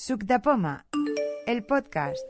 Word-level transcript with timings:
Suc 0.00 0.22
de 0.22 0.38
Poma, 0.38 0.86
el 1.44 1.64
podcast. 1.64 2.24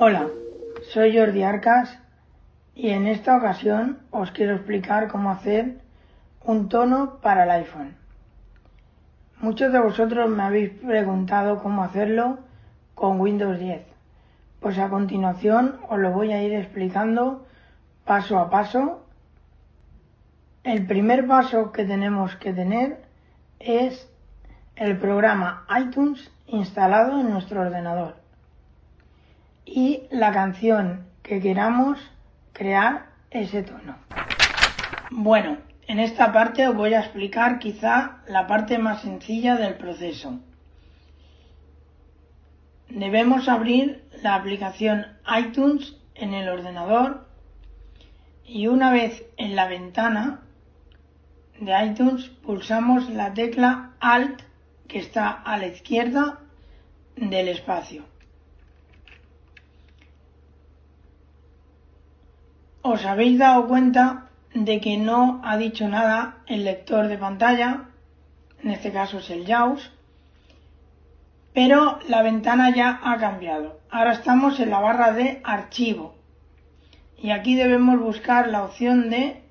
Hola, 0.00 0.26
soy 0.92 1.16
Jordi 1.16 1.44
Arcas 1.44 1.96
y 2.74 2.88
en 2.88 3.06
esta 3.06 3.36
ocasión 3.36 4.00
os 4.10 4.32
quiero 4.32 4.56
explicar 4.56 5.06
cómo 5.06 5.30
hacer 5.30 5.78
un 6.42 6.68
tono 6.68 7.20
para 7.20 7.44
el 7.44 7.50
iPhone. 7.52 7.94
Muchos 9.40 9.72
de 9.72 9.78
vosotros 9.78 10.28
me 10.28 10.42
habéis 10.42 10.70
preguntado 10.70 11.62
cómo 11.62 11.84
hacerlo 11.84 12.40
con 12.96 13.20
Windows 13.20 13.60
10. 13.60 13.97
Pues 14.60 14.78
a 14.78 14.88
continuación 14.88 15.78
os 15.88 15.98
lo 15.98 16.10
voy 16.10 16.32
a 16.32 16.42
ir 16.42 16.52
explicando 16.52 17.46
paso 18.04 18.38
a 18.38 18.50
paso. 18.50 19.06
El 20.64 20.86
primer 20.86 21.26
paso 21.26 21.72
que 21.72 21.84
tenemos 21.84 22.34
que 22.36 22.52
tener 22.52 23.02
es 23.60 24.10
el 24.76 24.98
programa 24.98 25.66
iTunes 25.80 26.30
instalado 26.46 27.20
en 27.20 27.30
nuestro 27.30 27.60
ordenador 27.60 28.16
y 29.64 30.04
la 30.10 30.32
canción 30.32 31.06
que 31.22 31.40
queramos 31.40 31.98
crear 32.52 33.06
ese 33.30 33.62
tono. 33.62 33.96
Bueno, 35.10 35.58
en 35.86 36.00
esta 36.00 36.32
parte 36.32 36.66
os 36.68 36.74
voy 36.74 36.94
a 36.94 37.00
explicar 37.00 37.58
quizá 37.58 38.18
la 38.26 38.46
parte 38.46 38.78
más 38.78 39.02
sencilla 39.02 39.56
del 39.56 39.74
proceso. 39.74 40.40
Debemos 42.90 43.48
abrir 43.48 44.04
la 44.22 44.34
aplicación 44.34 45.06
iTunes 45.38 45.96
en 46.14 46.34
el 46.34 46.48
ordenador 46.48 47.28
y 48.44 48.66
una 48.66 48.90
vez 48.90 49.24
en 49.36 49.54
la 49.56 49.68
ventana 49.68 50.42
de 51.60 51.84
iTunes 51.84 52.28
pulsamos 52.28 53.08
la 53.10 53.34
tecla 53.34 53.92
Alt 54.00 54.42
que 54.86 54.98
está 54.98 55.30
a 55.30 55.58
la 55.58 55.66
izquierda 55.66 56.40
del 57.16 57.48
espacio. 57.48 58.04
os 62.82 63.04
habéis 63.04 63.38
dado 63.38 63.68
cuenta 63.68 64.30
de 64.54 64.80
que 64.80 64.96
no 64.96 65.40
ha 65.44 65.56
dicho 65.56 65.88
nada 65.88 66.38
el 66.46 66.64
lector 66.64 67.08
de 67.08 67.18
pantalla, 67.18 67.88
en 68.62 68.70
este 68.70 68.92
caso 68.92 69.18
es 69.18 69.28
el 69.30 69.46
JAWS, 69.46 69.92
pero 71.54 71.98
la 72.08 72.22
ventana 72.22 72.74
ya 72.74 73.00
ha 73.02 73.18
cambiado. 73.18 73.80
Ahora 73.90 74.12
estamos 74.12 74.60
en 74.60 74.70
la 74.70 74.80
barra 74.80 75.12
de 75.12 75.40
archivo 75.44 76.14
y 77.22 77.30
aquí 77.30 77.54
debemos 77.56 77.98
buscar 77.98 78.48
la 78.48 78.64
opción 78.64 79.10
de 79.10 79.42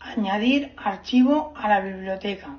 añadir 0.00 0.72
archivo 0.76 1.52
a 1.56 1.68
la 1.68 1.80
biblioteca. 1.80 2.56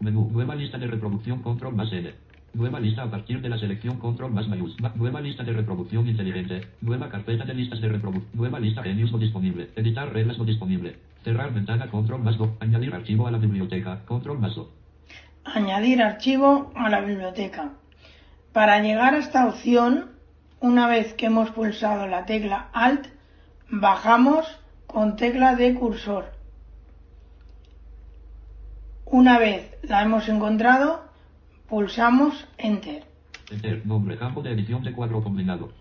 Menú, 0.00 0.28
nueva 0.32 0.54
lista 0.54 0.78
de 0.78 0.86
reproducción, 0.86 1.42
control 1.42 1.74
más 1.74 1.92
N. 1.92 2.26
Nueva 2.56 2.80
lista 2.80 3.02
a 3.02 3.10
partir 3.10 3.42
de 3.42 3.50
la 3.50 3.58
selección 3.58 3.98
control 3.98 4.32
más 4.32 4.48
mayús. 4.48 4.74
Nueva 4.94 5.20
lista 5.20 5.44
de 5.44 5.52
reproducción 5.52 6.08
inteligente. 6.08 6.66
Nueva 6.80 7.10
carpeta 7.10 7.44
de 7.44 7.52
listas 7.52 7.82
de 7.82 7.88
reproducción. 7.88 8.30
Nueva 8.32 8.58
lista 8.58 8.82
Genius 8.82 9.12
no 9.12 9.18
disponible. 9.18 9.68
Editar 9.76 10.10
reglas 10.10 10.38
no 10.38 10.44
disponible. 10.46 10.96
Cerrar 11.22 11.52
ventana 11.52 11.90
control 11.90 12.22
más 12.22 12.38
do. 12.38 12.56
Añadir 12.60 12.94
archivo 12.94 13.26
a 13.26 13.30
la 13.30 13.36
biblioteca. 13.36 14.06
Control 14.06 14.38
más 14.38 14.54
do. 14.54 14.70
Añadir 15.54 16.02
archivo 16.02 16.72
a 16.74 16.88
la 16.90 17.00
biblioteca. 17.00 17.72
Para 18.52 18.80
llegar 18.80 19.14
a 19.14 19.18
esta 19.18 19.46
opción, 19.46 20.10
una 20.60 20.88
vez 20.88 21.14
que 21.14 21.26
hemos 21.26 21.50
pulsado 21.50 22.06
la 22.06 22.26
tecla 22.26 22.68
Alt, 22.72 23.06
bajamos 23.70 24.46
con 24.86 25.16
tecla 25.16 25.54
de 25.54 25.74
cursor. 25.74 26.32
Una 29.04 29.38
vez 29.38 29.70
la 29.82 30.02
hemos 30.02 30.28
encontrado, 30.28 31.06
Pulsamos 31.68 32.46
Enter. 32.58 33.04
Enter, 33.50 33.84
nombre, 33.86 34.16
campo 34.16 34.40
de 34.40 34.52
edición 34.52 34.84
de 34.84 34.92
cuadro 34.92 35.22
combinado. 35.22 35.72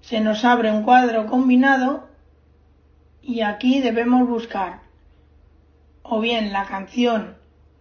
Se 0.00 0.20
nos 0.20 0.44
abre 0.44 0.70
un 0.70 0.84
cuadro 0.84 1.26
combinado 1.26 2.08
y 3.22 3.40
aquí 3.40 3.80
debemos 3.80 4.28
buscar 4.28 4.80
o 6.02 6.20
bien 6.20 6.52
la 6.52 6.64
canción 6.66 7.35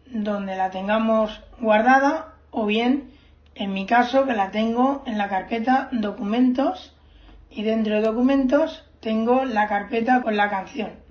donde 0.08 0.56
la 0.56 0.72
tengamos 0.72 1.42
guardada 1.60 2.34
o 2.52 2.66
bien 2.66 3.12
en 3.56 3.74
mi 3.74 3.86
caso 3.86 4.26
que 4.26 4.34
la 4.34 4.52
tengo 4.52 5.04
en 5.06 5.18
la 5.18 5.30
carpeta 5.30 5.90
documentos 5.92 6.94
y 7.50 7.64
dentro 7.64 7.96
de 7.96 8.02
documentos 8.02 8.84
tengo 9.00 9.46
la 9.46 9.68
carpeta 9.68 10.22
con 10.22 10.36
la 10.36 10.50
canción 10.50 11.06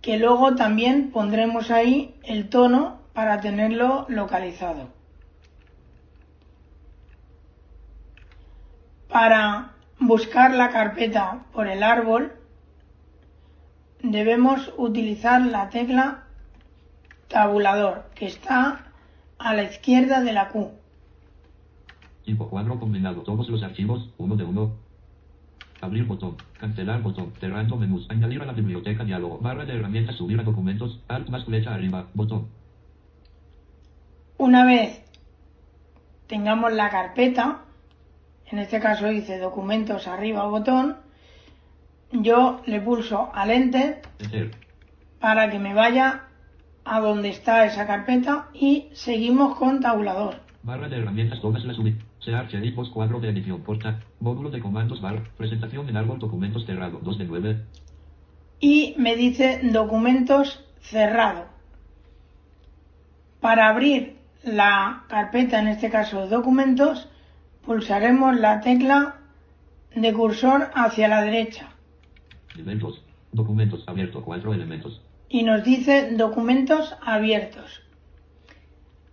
que 0.00 0.18
luego 0.18 0.54
también 0.54 1.10
pondremos 1.10 1.70
ahí 1.70 2.14
el 2.22 2.48
tono 2.48 3.00
para 3.12 3.40
tenerlo 3.40 4.06
localizado. 4.08 4.88
Para 9.08 9.72
buscar 9.98 10.52
la 10.54 10.70
carpeta 10.70 11.46
por 11.52 11.66
el 11.66 11.82
árbol 11.82 12.32
debemos 14.02 14.72
utilizar 14.76 15.40
la 15.40 15.70
tecla 15.70 16.27
tabulador 17.28 18.10
que 18.14 18.26
está 18.26 18.86
a 19.38 19.54
la 19.54 19.64
izquierda 19.64 20.20
de 20.20 20.32
la 20.32 20.48
Q. 20.48 20.70
Tipo 22.24 22.48
cuadro 22.48 22.78
combinado. 22.78 23.22
Todos 23.22 23.48
los 23.48 23.62
archivos, 23.62 24.10
uno 24.18 24.36
de 24.36 24.44
uno. 24.44 24.72
Abrir 25.80 26.04
botón. 26.04 26.36
Cancelar 26.58 27.02
botón. 27.02 27.32
Cerrando 27.40 27.76
menús. 27.76 28.06
Añadir 28.10 28.42
a 28.42 28.46
la 28.46 28.52
biblioteca 28.52 29.04
diálogo. 29.04 29.38
Barra 29.38 29.64
de 29.64 29.76
herramientas. 29.76 30.16
Subir 30.16 30.40
a 30.40 30.42
documentos. 30.42 31.00
Alt 31.08 31.28
más 31.28 31.44
flecha 31.44 31.72
arriba. 31.72 32.06
Botón. 32.14 32.48
Una 34.38 34.64
vez 34.64 35.02
tengamos 36.28 36.72
la 36.72 36.90
carpeta, 36.90 37.62
en 38.46 38.60
este 38.60 38.78
caso 38.78 39.08
dice 39.08 39.38
documentos 39.38 40.06
arriba 40.06 40.44
botón, 40.44 40.96
yo 42.12 42.62
le 42.66 42.80
pulso 42.80 43.30
al 43.34 43.50
enter, 43.50 44.02
para 45.18 45.50
que 45.50 45.58
me 45.58 45.74
vaya 45.74 46.27
a 46.88 47.00
donde 47.00 47.28
está 47.28 47.66
esa 47.66 47.86
carpeta 47.86 48.48
y 48.54 48.88
seguimos 48.92 49.56
con 49.56 49.80
tabulador. 49.80 50.36
Barra 50.62 50.88
de 50.88 50.96
herramientas 50.96 51.40
todas 51.40 51.64
las 51.64 51.76
subir. 51.76 51.98
Search 52.18 52.54
edit 52.54 52.74
cuadro 52.92 53.20
de 53.20 53.30
edición 53.30 53.62
porta. 53.62 54.00
Módulo 54.20 54.50
de 54.50 54.60
comandos 54.60 55.00
bar. 55.00 55.22
Presentación 55.36 55.88
en 55.88 55.96
árbol 55.96 56.18
documentos 56.18 56.66
cerrado 56.66 57.00
2 57.02 57.18
de 57.18 57.24
9. 57.24 57.64
Y 58.60 58.94
me 58.98 59.16
dice 59.16 59.60
documentos 59.62 60.64
cerrado. 60.80 61.46
Para 63.40 63.68
abrir 63.68 64.16
la 64.42 65.04
carpeta, 65.08 65.60
en 65.60 65.68
este 65.68 65.90
caso 65.90 66.26
documentos, 66.26 67.08
pulsaremos 67.64 68.38
la 68.38 68.60
tecla 68.60 69.16
de 69.94 70.12
cursor 70.12 70.70
hacia 70.74 71.08
la 71.08 71.22
derecha. 71.22 71.68
Elementos. 72.54 73.02
Documentos 73.30 73.84
abiertos, 73.86 74.24
cuatro 74.24 74.54
elementos. 74.54 75.02
Y 75.28 75.42
nos 75.42 75.64
dice 75.64 76.12
documentos 76.16 76.94
abiertos. 77.04 77.82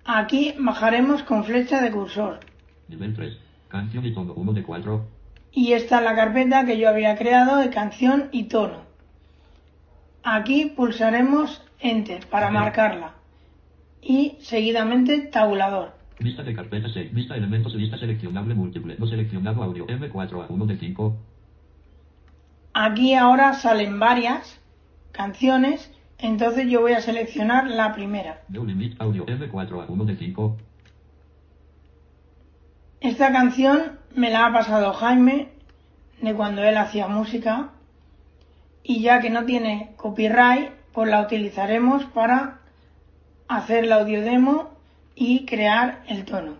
Aquí 0.06 0.54
bajaremos 0.58 1.24
con 1.24 1.44
flecha 1.44 1.82
de 1.82 1.92
cursor. 1.92 2.40
Nivel 2.88 3.16
3. 3.16 3.38
Canción 3.68 4.06
y 4.06 4.14
tono 4.14 4.34
1 4.34 4.54
de 4.54 4.64
4. 4.64 5.06
Y 5.52 5.74
esta 5.74 6.00
es 6.00 6.04
la 6.04 6.16
carpeta 6.16 6.66
que 6.66 6.78
yo 6.78 6.90
había 6.90 7.18
creado 7.18 7.58
de 7.58 7.70
canción 7.70 8.30
y 8.32 8.44
tono. 8.44 8.84
Aquí 10.24 10.74
pulsaremos 10.76 11.62
Enter 11.80 12.28
para 12.28 12.50
marcarla 12.50 13.14
y 14.02 14.38
seguidamente 14.40 15.20
tabulador. 15.20 15.94
Lista 16.20 16.44
de 16.44 16.54
carpetas 16.54 16.92
6. 16.94 17.14
Lista 17.14 17.36
elementos. 17.36 17.76
Lista 17.76 17.98
seleccionable 17.98 18.56
múltiple. 18.56 18.96
No 18.98 19.08
seleccionado 19.08 19.62
audio. 19.64 19.86
M4 19.88 20.46
a 20.46 20.48
1 20.52 20.66
de 20.66 20.78
5. 20.78 21.18
Aquí 22.74 23.14
ahora 23.14 23.54
salen 23.54 24.00
varias 24.00 24.62
canciones. 25.12 25.92
Entonces 26.18 26.68
yo 26.70 26.82
voy 26.82 26.94
a 26.94 27.02
seleccionar 27.02 27.68
la 27.68 27.94
primera. 27.94 28.42
limit 28.50 29.00
audio. 29.02 29.26
M4 29.26 29.84
a 29.84 29.92
1 29.92 30.06
de 30.06 30.16
5. 30.16 30.58
Esta 33.02 33.32
canción 33.32 34.00
me 34.16 34.30
la 34.30 34.48
ha 34.48 34.54
pasado 34.54 34.94
Jaime 34.94 35.50
de 36.22 36.34
cuando 36.34 36.64
él 36.64 36.78
hacía 36.78 37.08
música. 37.08 37.70
Y 38.84 39.02
ya 39.02 39.20
que 39.20 39.30
no 39.30 39.46
tiene 39.46 39.94
copyright, 39.98 40.70
pues 40.94 41.10
la 41.10 41.22
utilizaremos 41.22 42.06
para 42.06 42.60
hacer 43.48 43.86
la 43.86 43.98
audio 43.98 44.22
demo 44.22 44.72
y 45.16 45.46
crear 45.46 46.04
el 46.08 46.26
tono. 46.26 46.56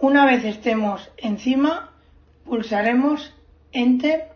Una 0.00 0.26
vez 0.26 0.44
estemos 0.44 1.10
encima, 1.16 1.92
pulsaremos 2.44 3.32
Enter 3.72 4.28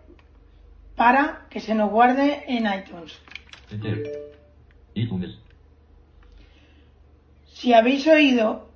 para 0.96 1.46
que 1.50 1.60
se 1.60 1.74
nos 1.74 1.90
guarde 1.90 2.44
en 2.48 2.66
iTunes. 2.66 3.20
iTunes. 4.94 5.38
Si 7.46 7.72
habéis 7.72 8.06
oído 8.06 8.68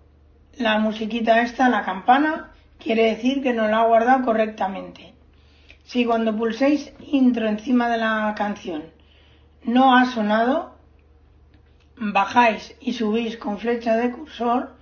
la 0.59 0.79
musiquita 0.79 1.43
esta, 1.43 1.69
la 1.69 1.85
campana, 1.85 2.51
quiere 2.79 3.05
decir 3.05 3.43
que 3.43 3.53
no 3.53 3.69
la 3.69 3.81
ha 3.81 3.87
guardado 3.87 4.25
correctamente. 4.25 5.15
Si 5.85 6.05
cuando 6.05 6.37
pulséis 6.37 6.93
intro 7.01 7.49
encima 7.49 7.89
de 7.89 7.99
la 7.99 8.35
canción 8.37 8.85
no 9.65 9.97
ha 9.97 10.07
sonado, 10.07 10.77
bajáis 11.97 12.75
y 12.81 12.93
subís 12.95 13.37
con 13.37 13.59
flecha 13.59 13.97
de 13.97 14.11
cursor 14.11 14.75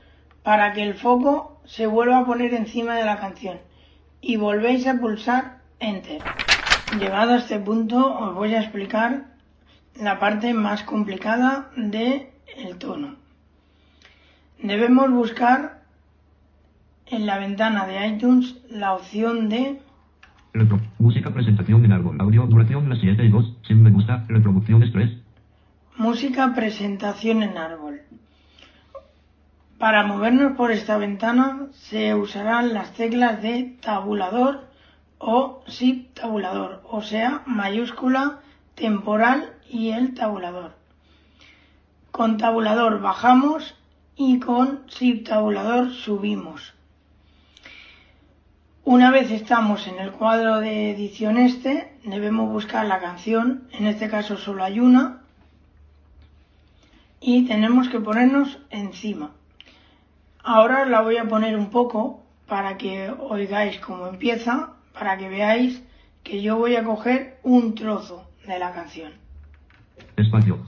para 0.43 0.73
que 0.73 0.83
el 0.83 0.95
foco 0.95 1.61
se 1.65 1.87
vuelva 1.87 2.19
a 2.19 2.27
poner 2.27 2.55
encima 2.55 2.97
de 2.97 3.05
la 3.05 3.19
canción 3.19 3.59
y 4.21 4.37
volvéis 4.37 4.87
a 4.87 4.99
pulsar 4.99 5.59
enter. 5.79 6.23
Llegado 6.99 7.35
a 7.35 7.39
este 7.39 7.59
punto 7.59 8.15
os 8.19 8.35
voy 8.35 8.55
a 8.55 8.61
explicar 8.61 9.27
la 9.99 10.19
parte 10.19 10.55
más 10.55 10.83
complicada 10.83 11.71
del 11.77 12.29
el 12.57 12.77
tono. 12.79 13.17
Debemos 14.63 15.11
buscar 15.11 15.81
en 17.07 17.27
la 17.27 17.39
ventana 17.39 17.87
de 17.87 18.07
iTunes 18.07 18.57
la 18.71 18.95
opción 18.95 19.49
de 19.49 19.81
música, 20.99 21.31
presentación 21.31 21.85
en 21.85 21.93
árbol. 21.93 22.17
Audio, 22.21 22.47
duración 22.47 22.89
las 22.89 23.01
7 23.01 23.25
y 23.25 23.29
2. 23.29 23.57
Sin 23.67 23.83
me 23.83 23.91
gusta. 23.91 24.25
Reproducciones 24.29 24.93
3. 24.93 25.11
música 25.97 26.55
presentación 26.55 27.43
en 27.43 27.57
árbol. 27.57 28.01
Para 29.79 30.07
movernos 30.07 30.57
por 30.57 30.73
esta 30.73 30.99
ventana 30.99 31.69
se 31.73 32.15
usarán 32.15 32.75
las 32.75 32.93
teclas 32.95 33.43
de 33.43 33.77
tabulador 33.81 34.69
o 35.19 35.63
shift 35.67 36.21
tabulador, 36.21 36.83
o 36.91 37.03
sea, 37.03 37.43
mayúscula, 37.47 38.41
temporal 38.75 39.55
y 39.71 39.91
el 39.91 40.15
tabulador. 40.15 40.73
Con 42.11 42.37
tabulador 42.37 43.01
bajamos 43.01 43.77
y 44.17 44.41
con 44.41 44.85
shift 44.87 45.29
tabulador 45.29 45.93
subimos. 45.93 46.75
Una 48.85 49.11
vez 49.11 49.31
estamos 49.31 49.87
en 49.87 49.99
el 49.99 50.11
cuadro 50.11 50.59
de 50.59 50.91
edición 50.91 51.39
este, 51.39 51.97
debemos 52.03 52.51
buscar 52.51 52.87
la 52.87 52.99
canción, 52.99 53.69
en 53.73 53.87
este 53.87 54.09
caso 54.09 54.37
solo 54.37 54.65
hay 54.65 54.81
una, 54.81 55.23
y 57.21 57.47
tenemos 57.47 57.89
que 57.89 58.01
ponernos 58.01 58.59
encima. 58.71 59.31
Ahora 60.43 60.87
la 60.87 61.03
voy 61.03 61.19
a 61.19 61.29
poner 61.29 61.57
un 61.57 61.71
poco 61.71 62.25
para 62.49 62.79
que 62.79 63.11
oigáis 63.11 63.79
cómo 63.79 64.09
empieza, 64.09 64.73
para 64.93 65.17
que 65.19 65.29
veáis 65.29 65.83
que 66.25 66.43
yo 66.43 66.57
voy 66.57 66.77
a 66.77 66.83
coger 66.83 67.39
un 67.43 67.75
trozo 67.75 68.29
de 68.47 68.59
la 68.59 68.73
canción. 68.73 69.30
Espacio. 70.17 70.59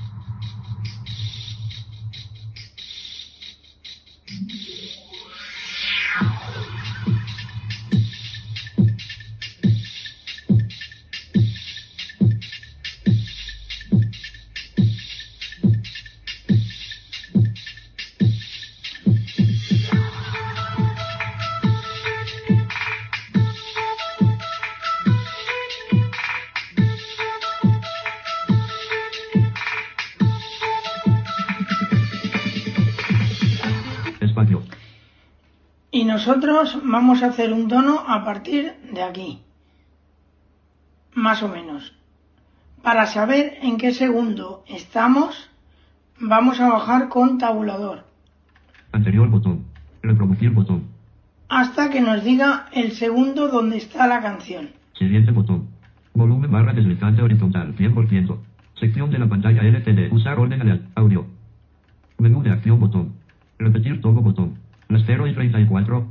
Nosotros 36.25 36.79
vamos 36.85 37.21
a 37.25 37.31
hacer 37.31 37.53
un 37.53 37.67
tono 37.67 38.05
a 38.07 38.25
partir 38.25 38.75
de 38.93 39.03
aquí. 39.03 39.41
Más 41.15 41.43
o 41.43 41.49
menos. 41.49 41.95
Para 42.81 43.07
saber 43.07 43.59
en 43.61 43.77
qué 43.77 43.91
segundo 43.93 44.63
estamos, 44.69 45.51
vamos 46.21 46.61
a 46.61 46.69
bajar 46.69 47.09
con 47.09 47.39
tabulador 47.39 48.05
Anterior 48.93 49.29
botón. 49.31 49.65
Reproducir 50.01 50.51
botón. 50.51 50.85
hasta 51.49 51.91
que 51.91 52.01
nos 52.01 52.23
diga 52.23 52.67
el 52.73 52.93
segundo 52.93 53.49
donde 53.49 53.79
está 53.79 54.07
la 54.07 54.23
canción. 54.23 54.69
Siguiente 54.97 55.33
botón. 55.33 55.67
Volumen 56.15 56.53
barra 56.53 56.73
deslizante 56.73 57.21
horizontal 57.21 57.75
100%. 57.75 58.37
Sección 58.79 59.11
de 59.11 59.19
la 59.19 59.29
pantalla 59.29 59.63
LCD. 59.63 60.13
Usar 60.13 60.39
orden 60.39 60.61
aleatorio. 60.61 60.93
Audio. 60.95 61.27
Menú 62.19 62.45
de 62.45 62.51
acción 62.51 62.79
botón. 62.79 63.15
Repetir 63.59 64.01
todo 64.01 64.21
botón. 64.21 64.62
Las 64.93 65.05
0 65.07 65.27
y 65.27 65.33
34. 65.33 66.07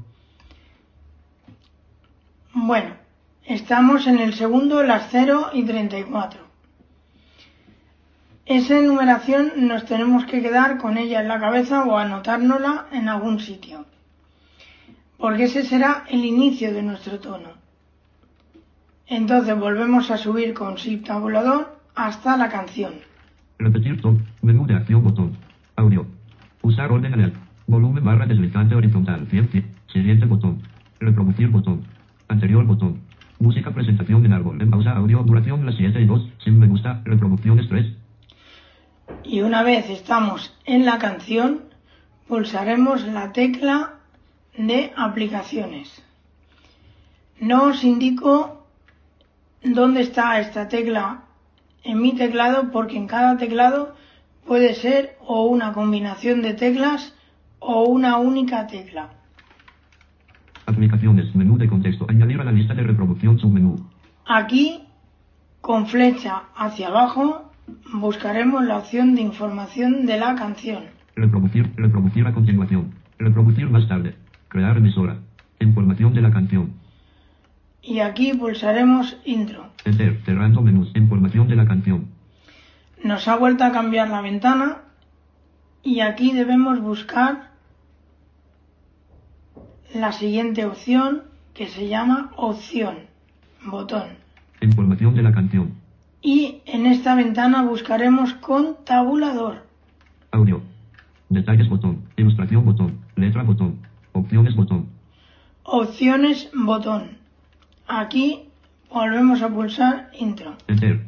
Bueno, 2.54 2.90
estamos 3.46 4.08
en 4.08 4.18
el 4.18 4.34
segundo 4.34 4.82
las 4.82 5.10
0 5.12 5.52
y 5.54 5.64
34. 5.66 6.40
Esa 8.48 8.80
enumeración 8.80 9.52
nos 9.68 9.86
tenemos 9.86 10.26
que 10.26 10.42
quedar 10.42 10.80
con 10.80 10.98
ella 10.98 11.22
en 11.22 11.28
la 11.28 11.40
cabeza 11.40 11.84
o 11.84 11.96
anotárnosla 11.96 12.88
en 12.92 13.08
algún 13.08 13.40
sitio. 13.40 13.86
Porque 15.20 15.44
ese 15.44 15.62
será 15.62 16.06
el 16.10 16.26
inicio 16.26 16.74
de 16.74 16.82
nuestro 16.82 17.20
tono. 17.20 17.50
Entonces 19.06 19.60
volvemos 19.60 20.10
a 20.10 20.18
subir 20.18 20.56
con 20.56 20.74
Shift 20.74 21.06
tabulador 21.06 21.78
hasta 21.94 22.36
la 22.36 22.50
canción. 22.50 22.94
Repetir 23.60 24.02
todo. 24.02 24.18
Menú 24.42 24.66
de 24.66 24.74
acción 24.74 25.04
botón. 25.04 25.38
Audio. 25.76 26.08
Usar 26.64 26.92
orden 26.92 27.14
aleatorio. 27.14 27.51
Volumen 27.72 28.04
barra 28.04 28.26
deslizante 28.26 28.76
horizontal 28.76 29.28
100. 29.30 29.66
Siguiente 29.94 30.26
botón. 30.26 30.62
Reproducir 31.00 31.48
botón. 31.48 31.86
Anterior 32.28 32.66
botón. 32.66 33.00
Música 33.40 33.72
presentación 33.72 34.26
en 34.26 34.34
árbol. 34.34 34.62
En 34.62 34.70
pausa 34.70 34.92
audio. 34.92 35.24
Duración 35.24 35.66
las 35.66 35.76
7 35.76 36.02
y 36.02 36.06
2. 36.06 36.34
Sin 36.44 36.60
me 36.60 36.68
gusta. 36.68 37.02
Reproducciones 37.06 37.70
3. 37.70 37.86
Y 39.24 39.40
una 39.40 39.64
vez 39.64 39.90
estamos 39.90 40.54
en 40.66 40.86
la 40.86 40.98
canción, 40.98 41.62
pulsaremos 42.28 43.08
la 43.08 43.32
tecla 43.32 43.94
de 44.58 44.92
aplicaciones. 44.98 46.04
No 47.40 47.68
os 47.68 47.86
indico 47.86 48.68
dónde 49.64 50.02
está 50.02 50.42
esta 50.42 50.68
tecla 50.68 51.24
en 51.86 52.02
mi 52.02 52.16
teclado 52.16 52.70
porque 52.70 52.98
en 52.98 53.08
cada 53.08 53.38
teclado 53.38 53.96
puede 54.46 54.74
ser 54.74 55.16
o 55.26 55.46
una 55.46 55.72
combinación 55.72 56.42
de 56.42 56.54
teclas 56.54 57.16
o 57.62 57.86
una 57.86 58.18
única 58.18 58.68
tecla. 58.68 59.10
Aplicaciones. 60.66 61.34
Menú 61.36 61.58
de 61.58 61.68
contexto. 61.68 62.06
Añadir 62.10 62.42
a 62.42 62.44
la 62.44 62.52
lista 62.52 62.74
de 62.74 62.84
reproducción 62.84 63.40
submenú. 63.40 63.76
Aquí, 64.26 64.84
con 65.62 65.88
flecha 65.88 66.44
hacia 66.56 66.88
abajo, 66.88 67.52
buscaremos 67.94 68.64
la 68.66 68.78
opción 68.78 69.16
de 69.16 69.22
información 69.22 70.06
de 70.06 70.18
la 70.20 70.36
canción. 70.36 70.86
Reproducir. 71.16 71.72
Reproducir 71.76 72.26
a 72.28 72.34
continuación. 72.34 72.94
Reproducir 73.20 73.70
más 73.70 73.88
tarde. 73.88 74.16
Crear 74.48 74.78
emisora. 74.78 75.18
Información 75.60 76.14
de 76.14 76.22
la 76.22 76.32
canción. 76.32 76.74
Y 77.84 78.00
aquí 78.00 78.34
pulsaremos 78.34 79.18
intro. 79.24 79.68
Enter. 79.86 80.20
Cerrando 80.26 80.62
menús. 80.62 80.92
Información 80.96 81.48
de 81.48 81.56
la 81.56 81.66
canción. 81.66 82.08
Nos 83.04 83.28
ha 83.28 83.36
vuelto 83.36 83.64
a 83.64 83.72
cambiar 83.72 84.10
la 84.10 84.22
ventana 84.22 84.78
y 85.84 86.02
aquí 86.02 86.32
debemos 86.32 86.80
buscar 86.80 87.51
la 89.94 90.12
siguiente 90.12 90.66
opción 90.66 91.24
que 91.54 91.68
se 91.68 91.88
llama 91.88 92.32
opción, 92.38 92.98
botón. 93.66 94.18
Información 94.62 95.16
de 95.16 95.24
la 95.24 95.32
canción. 95.34 95.74
Y 96.22 96.62
en 96.66 96.86
esta 96.86 97.16
ventana 97.16 97.64
buscaremos 97.64 98.34
con 98.36 98.78
tabulador. 98.86 99.66
Audio. 100.32 100.62
Detalles 101.30 101.68
botón. 101.68 102.04
Ilustración 102.16 102.66
botón. 102.66 103.00
Letra 103.16 103.44
botón. 103.44 103.80
Opciones 104.14 104.56
botón. 104.56 104.88
Opciones, 105.64 106.50
botón. 106.54 107.18
Aquí 107.88 108.50
volvemos 108.90 109.42
a 109.42 109.50
pulsar 109.50 110.10
intro. 110.20 110.56
Enter. 110.68 111.06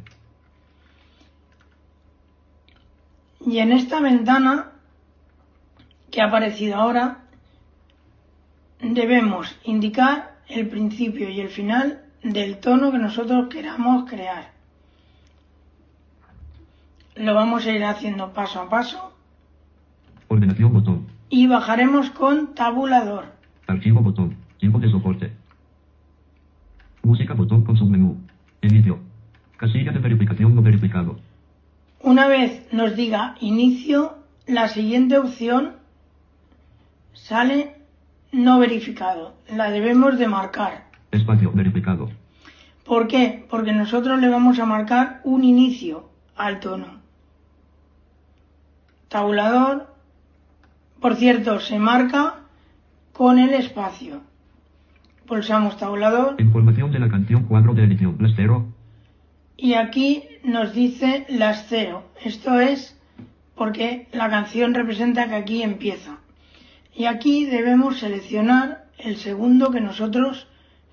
Y 3.46 3.58
en 3.58 3.72
esta 3.72 4.00
ventana 4.00 4.72
que 6.12 6.22
ha 6.22 6.28
aparecido 6.28 6.78
ahora, 6.78 7.23
debemos 8.84 9.56
indicar 9.64 10.36
el 10.48 10.68
principio 10.68 11.30
y 11.30 11.40
el 11.40 11.48
final 11.50 12.02
del 12.22 12.58
tono 12.60 12.92
que 12.92 12.98
nosotros 13.00 13.48
queramos 13.50 14.10
crear. 14.10 14.52
Lo 17.16 17.34
vamos 17.34 17.66
a 17.66 17.72
ir 17.72 17.84
haciendo 17.84 18.34
paso 18.34 18.60
a 18.62 18.70
paso 18.70 19.14
Ordenación 20.28 20.74
botón. 20.74 21.08
y 21.30 21.48
bajaremos 21.48 22.10
con 22.12 22.56
tabulador. 22.56 23.26
Archivo 23.68 24.02
botón. 24.02 24.36
Tiempo 24.60 24.80
de 24.80 24.90
soporte. 24.90 25.32
Música 27.04 27.34
botón 27.34 27.64
con 27.64 27.78
submenú. 27.78 28.18
Inicio. 28.62 29.00
Casilla 29.58 29.92
de 29.92 30.00
verificación 30.00 30.56
no 30.56 30.62
verificado. 30.62 31.20
Una 32.02 32.28
vez 32.28 32.68
nos 32.74 32.96
diga 32.96 33.36
inicio, 33.40 34.18
la 34.48 34.68
siguiente 34.68 35.18
opción 35.18 35.74
sale 37.14 37.76
no 38.34 38.60
verificado. 38.60 39.36
La 39.50 39.70
debemos 39.72 40.18
de 40.20 40.28
marcar. 40.28 40.88
Espacio 41.12 41.52
verificado. 41.54 42.10
¿Por 42.84 43.08
qué? 43.08 43.46
Porque 43.50 43.72
nosotros 43.72 44.20
le 44.20 44.28
vamos 44.28 44.60
a 44.60 44.66
marcar 44.66 45.22
un 45.24 45.44
inicio 45.46 46.10
al 46.36 46.60
tono. 46.60 47.00
Tabulador, 49.08 49.88
por 51.00 51.16
cierto, 51.16 51.60
se 51.60 51.80
marca 51.80 52.40
con 53.14 53.38
el 53.40 53.54
espacio. 53.54 54.22
Pulsamos 55.28 55.78
tabulador 55.78 56.36
Información 56.40 56.92
de 56.92 57.00
la 57.00 57.10
canción 57.10 57.44
cuadro 57.44 57.74
de 57.74 57.84
edición. 57.86 58.18
Las 58.20 58.34
cero. 58.36 58.66
y 59.56 59.76
aquí 59.76 60.24
nos 60.44 60.74
dice 60.74 61.26
las 61.30 61.68
cero. 61.70 62.04
Esto 62.26 62.60
es 62.60 63.00
porque 63.56 64.08
la 64.12 64.30
canción 64.30 64.74
representa 64.74 65.28
que 65.30 65.36
aquí 65.36 65.62
empieza. 65.62 66.18
Y 66.96 67.06
aquí 67.06 67.46
debemos 67.46 68.00
seleccionar 68.00 68.86
el 68.98 69.18
segundo 69.18 69.72
que 69.72 69.82
nosotros 69.82 70.48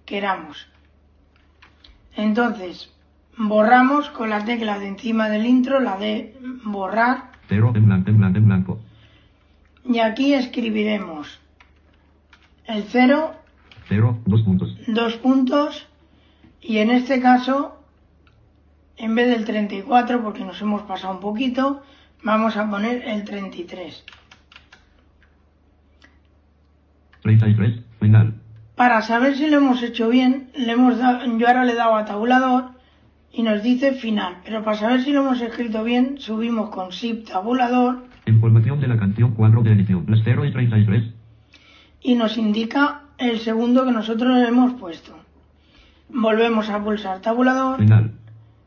queramos. 0.07 0.67
Entonces, 2.17 2.91
borramos 3.37 4.11
con 4.11 4.31
la 4.31 4.45
tecla 4.45 4.79
de 4.79 4.89
encima 4.89 5.29
del 5.29 5.47
intro, 5.47 5.81
la 5.81 5.97
de 5.97 6.37
borrar, 6.65 7.31
Cero 7.49 7.73
en 7.75 7.87
blanco, 7.87 8.11
en 8.11 8.19
blanco, 8.19 8.39
en 8.39 8.47
blanco. 8.47 8.81
y 9.85 9.99
aquí 9.99 10.35
escribiremos 10.35 11.41
el 12.67 12.85
cero, 12.85 13.33
Cero, 13.89 14.19
dos 14.25 14.43
puntos. 14.43 14.77
dos 14.87 15.17
puntos, 15.17 15.87
y 16.61 16.79
en 16.79 16.91
este 16.91 17.21
caso, 17.21 17.83
en 18.97 19.15
vez 19.15 19.29
del 19.29 19.45
34, 19.45 20.23
porque 20.23 20.45
nos 20.45 20.61
hemos 20.63 20.83
pasado 20.83 21.15
un 21.15 21.21
poquito, 21.21 21.83
vamos 22.23 22.57
a 22.57 22.71
poner 22.71 23.03
el 23.09 23.25
33. 23.25 24.05
33. 27.23 27.81
Final. 28.01 28.35
Para 28.77 29.03
saber 29.03 29.37
si 29.37 29.49
lo 29.51 29.59
hemos 29.59 29.83
hecho 29.83 30.09
bien, 30.09 30.49
le 30.57 30.73
hemos 30.73 30.99
dado- 30.99 31.37
yo 31.39 31.47
ahora 31.47 31.65
le 31.65 31.73
he 31.73 31.77
dado 31.77 31.95
a 31.97 32.05
tabulador 32.05 32.71
y 33.33 33.43
nos 33.43 33.63
dice 33.63 33.93
final. 33.93 34.37
Pero 34.45 34.65
para 34.65 34.77
saber 34.79 35.03
si 35.03 35.13
lo 35.13 35.21
hemos 35.21 35.41
escrito 35.41 35.85
bien, 35.85 36.17
subimos 36.19 36.71
con 36.71 36.89
Shift 36.91 37.31
tabulador 37.31 38.07
Información 38.27 38.81
de 38.81 38.89
la 38.89 38.97
canción 38.99 39.33
cuadro 39.35 39.63
de 39.63 39.73
edición. 39.73 40.05
Las 40.09 40.21
0 40.25 40.45
y 40.45 40.53
33. 40.53 41.05
y 42.03 42.15
nos 42.15 42.39
indica 42.39 43.03
el 43.19 43.39
segundo 43.41 43.85
que 43.85 43.93
nosotros 43.93 44.35
le 44.39 44.49
hemos 44.49 44.73
puesto. 44.81 45.15
Volvemos 46.09 46.71
a 46.71 46.83
pulsar 46.83 47.21
tabulador, 47.21 47.79
Final. 47.79 48.13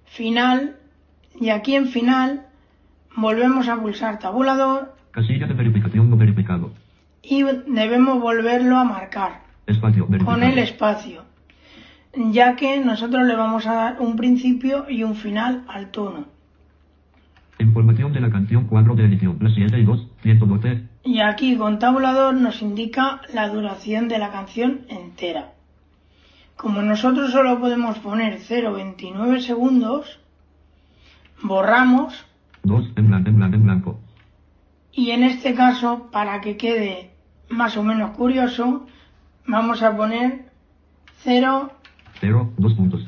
final, 0.05 0.75
y 1.41 1.49
aquí 1.49 1.75
en 1.75 1.87
final 1.87 2.45
volvemos 3.15 3.67
a 3.67 3.77
pulsar 3.77 4.19
tabulador 4.19 4.95
Casilla 5.11 5.47
de. 5.47 5.53
Y 7.33 7.43
debemos 7.67 8.21
volverlo 8.21 8.77
a 8.77 8.83
marcar. 8.83 9.41
Espacio 9.65 10.07
con 10.25 10.43
el 10.43 10.59
espacio, 10.59 11.23
ya 12.15 12.55
que 12.55 12.79
nosotros 12.79 13.23
le 13.25 13.35
vamos 13.35 13.65
a 13.65 13.73
dar 13.73 14.01
un 14.01 14.15
principio 14.15 14.85
y 14.89 15.03
un 15.03 15.15
final 15.15 15.63
al 15.67 15.89
tono. 15.89 16.25
Información 17.59 18.11
de 18.13 18.19
la 18.19 18.29
canción 18.29 18.65
cuadro 18.65 18.93
de 18.95 19.05
edición. 19.05 19.37
Las 19.39 19.53
7 19.53 19.79
y 19.79 19.85
2. 19.85 20.07
112. 20.21 20.83
Y 21.05 21.19
aquí 21.21 21.55
con 21.55 21.79
tabulador 21.79 22.33
nos 22.33 22.61
indica 22.61 23.21
la 23.33 23.47
duración 23.47 24.09
de 24.09 24.19
la 24.19 24.31
canción 24.31 24.81
entera. 24.89 25.53
Como 26.57 26.81
nosotros 26.81 27.31
solo 27.31 27.59
podemos 27.59 27.99
poner 27.99 28.39
0,29 28.39 29.39
segundos, 29.39 30.19
borramos 31.41 32.25
2 32.63 32.91
en 32.95 33.07
blanco, 33.07 33.29
en 33.29 33.37
blanco, 33.37 33.55
en 33.55 33.63
blanco. 33.63 33.99
y 34.91 35.11
en 35.11 35.23
este 35.23 35.53
caso, 35.55 36.09
para 36.11 36.41
que 36.41 36.57
quede 36.57 37.12
más 37.49 37.77
o 37.77 37.83
menos 37.83 38.11
curioso, 38.11 38.85
vamos 39.45 39.81
a 39.81 39.95
poner 39.95 40.51
0,60. 41.25 41.71
0, 42.19 42.53
2 42.57 42.73
puntos. 42.73 43.07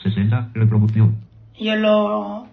60. 0.00 0.50
Reproducción. 0.54 1.16
Y 1.56 1.70
os 1.70 1.78
lo, 1.78 2.46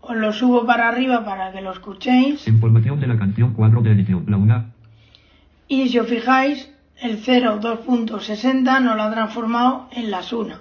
os 0.00 0.16
lo 0.16 0.32
subo 0.32 0.66
para 0.66 0.88
arriba 0.88 1.24
para 1.24 1.52
que 1.52 1.60
lo 1.60 1.72
escuchéis. 1.72 2.46
Información 2.46 3.00
de 3.00 3.06
la 3.06 3.18
canción 3.18 3.54
cuadro 3.54 3.82
de 3.82 3.92
edición. 3.92 4.24
La 4.28 4.36
1. 4.36 4.64
Y 5.68 5.88
si 5.88 5.98
os 5.98 6.08
fijáis, 6.08 6.72
el 7.00 7.18
0 7.18 7.60
2.60 7.60 8.82
nos 8.82 8.96
lo 8.96 9.02
ha 9.02 9.10
transformado 9.10 9.88
en 9.92 10.10
las 10.10 10.32
1. 10.32 10.54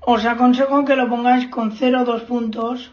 Os 0.00 0.24
aconsejo 0.24 0.84
que 0.84 0.96
lo 0.96 1.08
pongáis 1.08 1.48
con 1.48 1.72
0 1.72 2.04
2 2.04 2.22
puntos 2.22 2.92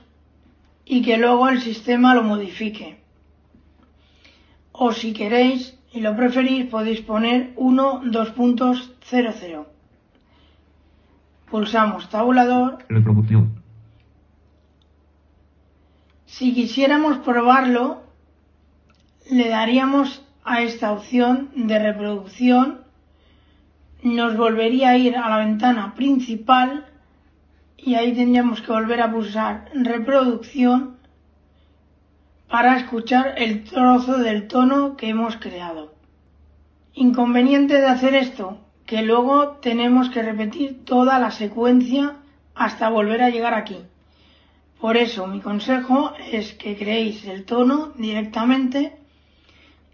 y 0.89 1.01
que 1.01 1.17
luego 1.17 1.49
el 1.49 1.61
sistema 1.61 2.15
lo 2.15 2.23
modifique. 2.23 2.97
O 4.71 4.91
si 4.93 5.13
queréis 5.13 5.77
y 5.91 5.99
lo 5.99 6.15
preferís, 6.15 6.67
podéis 6.67 7.01
poner 7.01 7.53
1 7.55 8.01
2 8.05 8.29
puntos 8.31 8.93
0 9.01 9.31
0. 9.35 9.67
Pulsamos 11.49 12.09
tabulador 12.09 12.85
Reproducción. 12.89 13.63
Si 16.25 16.53
quisiéramos 16.53 17.19
probarlo, 17.19 18.03
le 19.29 19.49
daríamos 19.49 20.23
a 20.43 20.61
esta 20.61 20.91
opción 20.91 21.49
de 21.55 21.79
reproducción, 21.79 22.81
nos 24.03 24.37
volvería 24.37 24.89
a 24.89 24.97
ir 24.97 25.17
a 25.17 25.29
la 25.29 25.37
ventana 25.37 25.95
principal 25.95 26.86
y 27.77 27.95
ahí 27.95 28.13
tendríamos 28.13 28.61
que 28.61 28.71
volver 28.71 29.01
a 29.01 29.11
pulsar 29.11 29.69
reproducción 29.73 30.97
para 32.49 32.77
escuchar 32.77 33.35
el 33.37 33.63
trozo 33.63 34.17
del 34.17 34.47
tono 34.47 34.97
que 34.97 35.09
hemos 35.09 35.37
creado. 35.37 35.93
Inconveniente 36.93 37.75
de 37.79 37.87
hacer 37.87 38.15
esto, 38.15 38.59
que 38.85 39.01
luego 39.01 39.57
tenemos 39.61 40.09
que 40.09 40.23
repetir 40.23 40.83
toda 40.85 41.19
la 41.19 41.31
secuencia 41.31 42.15
hasta 42.55 42.89
volver 42.89 43.21
a 43.21 43.29
llegar 43.29 43.53
aquí. 43.53 43.77
Por 44.79 44.95
eso 44.95 45.27
mi 45.27 45.41
consejo 45.41 46.13
es 46.31 46.53
que 46.53 46.77
creéis 46.77 47.25
el 47.25 47.45
tono 47.45 47.93
directamente 47.97 48.97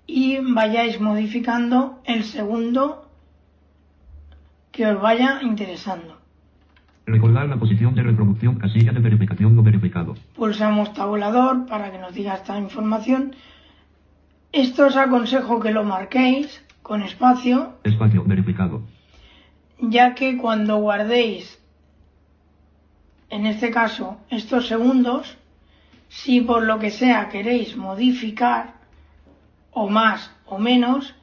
y 0.05 0.37
vayáis 0.39 0.99
modificando 0.99 2.01
el 2.05 2.23
segundo 2.23 3.09
que 4.71 4.85
os 4.87 5.01
vaya 5.01 5.39
interesando. 5.41 6.22
Recordar 7.05 7.47
la 7.49 7.57
posición 7.57 7.95
de 7.95 8.03
reproducción. 8.03 8.55
Casilla 8.55 8.91
de 8.93 8.99
verificación 8.99 9.55
no 9.55 9.63
verificado. 9.63 10.15
Pulsamos 10.35 10.93
tabulador 10.93 11.65
para 11.65 11.91
que 11.91 11.97
nos 11.97 12.13
diga 12.13 12.35
esta 12.35 12.57
información. 12.57 13.35
Esto 14.51 14.87
os 14.87 14.95
aconsejo 14.95 15.59
que 15.59 15.71
lo 15.71 15.83
marquéis 15.83 16.63
con 16.81 17.01
espacio, 17.01 17.73
Espacio 17.83 18.23
verificado. 18.25 18.81
ya 19.79 20.15
que 20.15 20.37
cuando 20.37 20.77
guardéis, 20.77 21.59
en 23.29 23.45
este 23.47 23.71
caso, 23.71 24.17
estos 24.29 24.67
segundos, 24.67 25.37
si 26.07 26.39
por 26.41 26.63
lo 26.63 26.77
que 26.79 26.91
sea 26.91 27.29
queréis 27.29 27.75
modificar, 27.75 28.75
o 29.71 29.89
más 29.89 30.31
o 30.45 30.59
menos, 30.59 31.15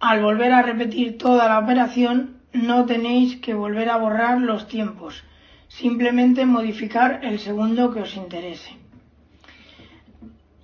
al 0.00 0.20
volver 0.22 0.52
a 0.52 0.62
repetir 0.62 1.16
toda 1.16 1.48
la 1.48 1.60
operación, 1.60 2.38
no 2.52 2.84
tenéis 2.86 3.36
que 3.36 3.54
volver 3.54 3.88
a 3.88 3.96
borrar 3.96 4.40
los 4.40 4.68
tiempos, 4.68 5.24
simplemente 5.68 6.44
modificar 6.46 7.20
el 7.24 7.38
segundo 7.38 7.92
que 7.92 8.00
os 8.00 8.16
interese. 8.16 8.76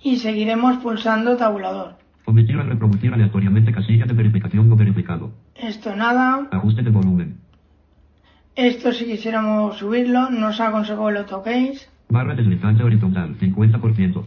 Y 0.01 0.17
seguiremos 0.17 0.77
pulsando 0.77 1.35
tabulador. 1.35 1.95
Omitir 2.25 2.57
o 2.57 2.63
reproducir 2.63 3.11
aleatoriamente 3.13 3.71
casilla 3.71 4.05
de 4.05 4.13
verificación 4.13 4.69
no 4.69 4.75
verificado. 4.75 5.31
Esto 5.55 5.95
nada, 5.95 6.47
Ajuste 6.51 6.83
de 6.83 6.91
volumen. 6.91 7.37
esto 8.55 8.91
si 8.93 9.05
quisiéramos 9.05 9.77
subirlo, 9.77 10.29
no 10.29 10.49
os 10.49 10.59
aconsejo 10.61 11.07
que 11.07 11.13
lo 11.13 11.25
toquéis, 11.25 11.89
Barra 12.09 12.33
deslizante 12.35 12.83
horizontal. 12.83 13.35
50%. 13.39 14.25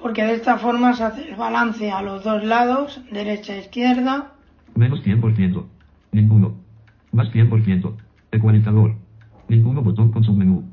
porque 0.00 0.24
de 0.24 0.34
esta 0.34 0.58
forma 0.58 0.92
se 0.94 1.04
hace 1.04 1.28
el 1.30 1.36
balance 1.36 1.90
a 1.90 2.02
los 2.02 2.24
dos 2.24 2.42
lados, 2.44 3.00
derecha 3.12 3.54
e 3.54 3.60
izquierda, 3.60 4.32
Menos 4.74 5.00
100%. 5.04 5.64
Ninguno. 6.12 6.54
Más 7.10 7.28
100%. 7.30 7.96
Ecualizador. 8.30 8.94
Ninguno 9.48 9.82
botón 9.82 10.12
con 10.12 10.22
submenú. 10.22 10.64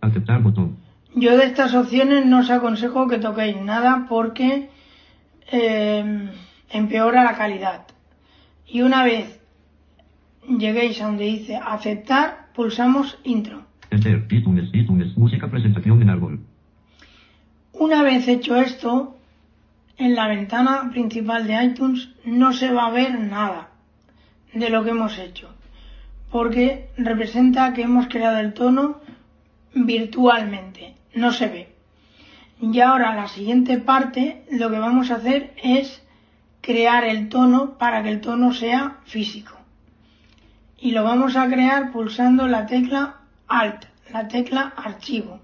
Aceptar 0.00 0.42
botón. 0.42 0.76
Yo 1.14 1.36
de 1.36 1.44
estas 1.46 1.74
opciones 1.74 2.26
no 2.26 2.40
os 2.40 2.50
aconsejo 2.50 3.06
que 3.08 3.18
toquéis 3.18 3.56
nada 3.60 4.06
porque 4.08 4.68
eh, 5.50 6.30
empeora 6.70 7.24
la 7.24 7.36
calidad. 7.36 7.86
Y 8.66 8.82
una 8.82 9.04
vez 9.04 9.40
lleguéis 10.46 11.00
a 11.00 11.06
donde 11.06 11.24
dice 11.24 11.56
aceptar, 11.56 12.48
pulsamos 12.54 13.18
intro. 13.24 13.62
Enter. 13.90 14.26
iTunes. 14.30 14.70
iTunes. 14.72 15.16
Música 15.16 15.48
presentación 15.48 16.02
en 16.02 16.10
árbol. 16.10 16.40
Una 17.72 18.02
vez 18.02 18.26
hecho 18.28 18.56
esto, 18.56 19.16
en 19.98 20.14
la 20.14 20.28
ventana 20.28 20.90
principal 20.90 21.46
de 21.46 21.64
iTunes 21.64 22.10
no 22.24 22.52
se 22.52 22.72
va 22.72 22.86
a 22.86 22.90
ver 22.90 23.18
nada 23.20 23.70
de 24.58 24.70
lo 24.70 24.84
que 24.84 24.90
hemos 24.90 25.18
hecho, 25.18 25.54
porque 26.30 26.88
representa 26.96 27.74
que 27.74 27.82
hemos 27.82 28.06
creado 28.08 28.38
el 28.38 28.54
tono 28.54 29.00
virtualmente, 29.74 30.94
no 31.14 31.32
se 31.32 31.48
ve. 31.48 31.68
Y 32.60 32.80
ahora 32.80 33.14
la 33.14 33.28
siguiente 33.28 33.78
parte 33.78 34.44
lo 34.50 34.70
que 34.70 34.78
vamos 34.78 35.10
a 35.10 35.16
hacer 35.16 35.52
es 35.62 36.02
crear 36.62 37.04
el 37.04 37.28
tono 37.28 37.76
para 37.76 38.02
que 38.02 38.10
el 38.10 38.20
tono 38.22 38.54
sea 38.54 38.96
físico. 39.04 39.52
Y 40.78 40.92
lo 40.92 41.04
vamos 41.04 41.36
a 41.36 41.48
crear 41.48 41.92
pulsando 41.92 42.48
la 42.48 42.66
tecla 42.66 43.16
Alt, 43.48 43.84
la 44.10 44.26
tecla 44.28 44.72
Archivo. 44.76 45.40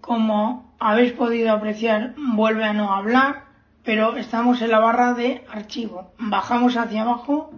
Como 0.00 0.74
habéis 0.78 1.12
podido 1.12 1.52
apreciar, 1.52 2.14
vuelve 2.16 2.64
a 2.64 2.72
no 2.72 2.92
hablar, 2.92 3.51
pero 3.84 4.16
estamos 4.16 4.62
en 4.62 4.70
la 4.70 4.78
barra 4.78 5.14
de 5.14 5.44
archivo. 5.52 6.12
Bajamos 6.18 6.76
hacia 6.76 7.02
abajo 7.02 7.52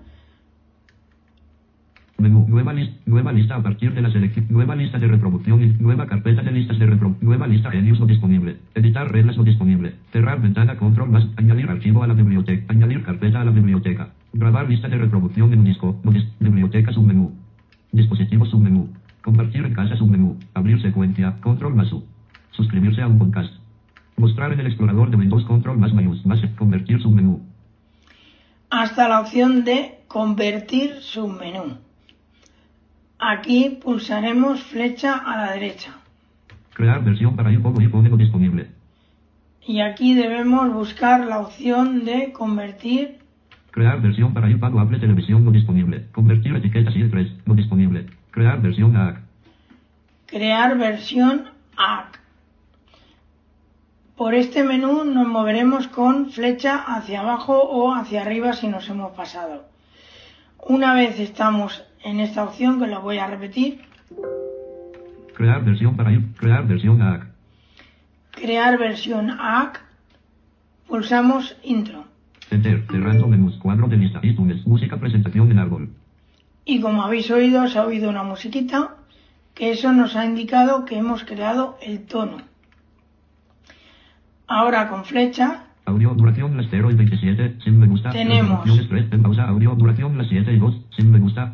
Menú, 2.17 2.47
nueva, 2.49 2.73
lista, 2.73 2.97
nueva 3.07 3.33
lista 3.33 3.57
a 3.57 3.63
partir 3.63 3.93
de 3.93 4.01
la 4.01 4.11
selección, 4.11 4.47
nueva 4.49 4.77
lista 4.77 4.99
de 4.99 5.09
reproducción, 5.09 5.77
nueva 5.81 6.07
carpeta 6.07 6.43
de 6.43 6.53
listas 6.53 6.79
de 6.79 6.87
reproducción, 6.87 7.27
nueva 7.27 7.49
lista 7.49 7.73
Genius 7.73 7.99
no 7.99 8.07
disponible, 8.07 8.57
editar 8.75 9.11
reglas 9.11 9.37
no 9.37 9.43
disponible, 9.43 9.97
cerrar 10.13 10.41
ventana 10.41 10.77
control 10.77 11.11
más, 11.11 11.27
añadir 11.37 11.69
archivo 11.69 12.05
a 12.05 12.07
la 12.07 12.15
biblioteca, 12.15 12.73
añadir 12.73 13.03
carpeta 13.03 13.41
a 13.41 13.45
la 13.45 13.51
biblioteca, 13.51 14.11
grabar 14.33 14.69
lista 14.69 14.87
de 14.87 14.97
reproducción 14.97 15.53
en 15.53 15.59
un 15.59 15.65
disco, 15.65 16.01
biblioteca 16.39 16.93
submenú, 16.93 17.33
dispositivo 17.91 18.47
submenú, 18.47 18.89
compartir 19.23 19.65
en 19.65 19.75
casa 19.75 19.97
submenú, 19.97 20.39
abrir 20.55 20.81
secuencia, 20.81 21.35
control 21.41 21.75
más 21.75 21.93
U, 21.93 22.05
suscribirse 22.53 23.03
a 23.03 23.09
un 23.09 23.19
podcast, 23.19 23.53
mostrar 24.17 24.53
en 24.53 24.61
el 24.61 24.67
explorador 24.67 25.11
de 25.11 25.17
Windows 25.17 25.45
control 25.45 25.79
más 25.79 25.93
mayús, 25.93 26.25
más 26.27 26.41
convertir 26.57 27.01
submenú, 27.01 27.43
hasta 28.71 29.09
la 29.09 29.21
opción 29.21 29.65
de 29.65 30.01
convertir 30.09 30.97
submenú. 31.01 31.79
Aquí 33.19 33.79
pulsaremos 33.83 34.63
flecha 34.63 35.17
a 35.17 35.37
la 35.37 35.53
derecha 35.53 35.95
crear 36.75 37.03
versión 37.03 37.37
para 37.37 37.51
iPhone 37.51 37.77
o 37.77 37.81
iPhone 37.81 38.11
no 38.11 38.17
disponible. 38.17 38.69
y 39.67 39.81
aquí 39.81 40.15
debemos 40.15 40.73
buscar 40.73 41.25
la 41.25 41.39
opción 41.41 42.05
de 42.05 42.33
convertir 42.33 43.25
Crear 43.71 44.01
versión 44.01 44.33
para 44.33 44.49
iPad 44.49 44.73
o 44.75 44.79
Apple 44.79 45.01
Televisión 45.01 45.45
no 45.45 45.51
disponible. 45.51 46.07
Convertir 46.13 46.55
etiquetas 46.55 46.95
IE3 46.95 47.43
no 47.45 47.55
disponible. 47.55 48.07
Crear 48.31 48.63
versión 48.63 48.97
AAC. 48.97 49.19
crear 50.27 50.79
versión 50.79 51.47
AC. 51.77 52.24
Por 54.17 54.35
este 54.35 54.63
menú 54.63 55.05
nos 55.05 55.27
moveremos 55.27 55.89
con 55.89 56.31
flecha 56.31 56.77
hacia 56.87 57.21
abajo 57.21 57.59
o 57.59 57.93
hacia 57.93 58.23
arriba 58.23 58.53
si 58.53 58.69
nos 58.69 58.89
hemos 58.89 59.13
pasado. 59.13 59.65
Una 60.67 60.95
vez 60.95 61.19
estamos 61.19 61.85
en 62.03 62.21
esta 62.21 62.45
opción, 62.45 62.79
que 62.79 62.87
lo 62.87 63.01
voy 63.01 63.19
a 63.19 63.27
repetir, 63.27 63.81
Crear 65.35 65.65
versión 65.65 65.97
para. 65.97 66.11
Crear 66.39 66.67
versión 66.67 67.03
AAC. 67.03 67.27
crear 68.31 68.79
versión 68.79 69.31
AC, 69.31 69.81
pulsamos 70.87 71.57
intro. 71.65 72.05
Enter. 72.51 72.85
Cerrando 72.89 73.27
menús. 73.27 73.57
Cuadro 73.57 73.89
de 73.89 73.97
lista. 73.97 74.21
iTunes. 74.23 74.65
Música 74.67 74.97
presentación 74.97 75.51
en 75.51 75.59
árbol. 75.59 75.91
Y 76.65 76.81
como 76.81 77.03
habéis 77.03 77.31
oído, 77.31 77.67
se 77.67 77.79
ha 77.79 77.85
oído 77.85 78.09
una 78.09 78.23
musiquita, 78.23 78.95
que 79.55 79.73
eso 79.73 79.93
nos 79.93 80.15
ha 80.15 80.25
indicado 80.25 80.85
que 80.85 80.99
hemos 80.99 81.25
creado 81.25 81.77
el 81.83 82.07
tono. 82.07 82.54
Ahora 84.55 84.89
con 84.89 85.05
flecha 85.05 85.65
Audio 85.85 86.15
duración 86.15 86.57
las 86.57 86.67
0 86.71 86.93
y 86.93 86.95
27. 86.95 87.57
Sin 87.65 87.77
me 87.81 87.89
gusta. 87.89 88.11
Tenemos. 88.11 88.65
Pausa. 89.21 89.49
Audio 89.49 89.75
duración 89.75 90.17
las 90.17 90.29
7 90.29 90.53
y 90.53 90.59
2. 90.61 90.75
Sin 90.97 91.11
me 91.11 91.19
gusta. 91.19 91.53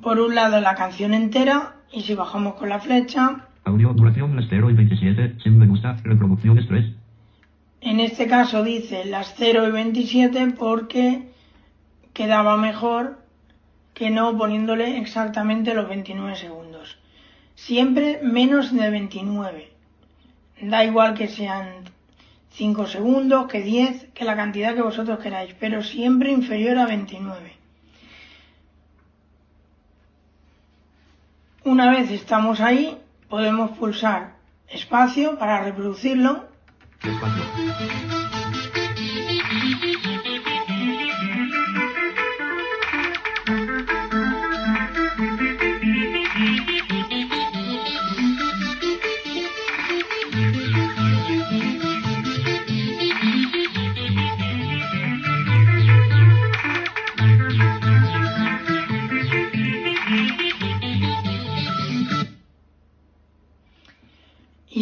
Por 0.00 0.20
un 0.20 0.36
lado 0.36 0.60
la 0.60 0.76
canción 0.76 1.14
entera 1.14 1.74
y 1.92 2.02
si 2.02 2.14
bajamos 2.14 2.54
con 2.54 2.68
la 2.68 2.78
flecha, 2.78 3.48
Audio 3.64 3.92
duración 3.92 4.36
las 4.36 4.46
0 4.48 4.70
y 4.70 4.74
27. 4.74 5.42
Sin 5.42 5.58
me 5.58 5.66
gusta. 5.66 5.96
Reproducción 6.04 6.58
estrés. 6.58 6.94
en 7.80 7.98
este 7.98 8.28
caso 8.28 8.62
dice 8.62 9.04
las 9.04 9.34
0 9.36 9.66
y 9.68 9.72
27 9.72 10.54
porque 10.56 11.28
quedaba 12.12 12.56
mejor 12.56 13.18
que 13.94 14.10
no 14.10 14.38
poniéndole 14.38 14.98
exactamente 14.98 15.74
los 15.74 15.88
29 15.88 16.36
segundos. 16.36 16.98
Siempre 17.56 18.20
menos 18.22 18.72
de 18.72 18.90
29. 18.90 19.73
Da 20.60 20.84
igual 20.84 21.14
que 21.14 21.28
sean 21.28 21.84
5 22.52 22.86
segundos, 22.86 23.48
que 23.48 23.62
10, 23.62 24.12
que 24.14 24.24
la 24.24 24.36
cantidad 24.36 24.74
que 24.74 24.82
vosotros 24.82 25.18
queráis, 25.18 25.54
pero 25.58 25.82
siempre 25.82 26.30
inferior 26.30 26.78
a 26.78 26.86
29. 26.86 27.56
Una 31.64 31.90
vez 31.90 32.10
estamos 32.10 32.60
ahí, 32.60 32.98
podemos 33.28 33.76
pulsar 33.78 34.34
espacio 34.68 35.38
para 35.38 35.62
reproducirlo. 35.64 36.46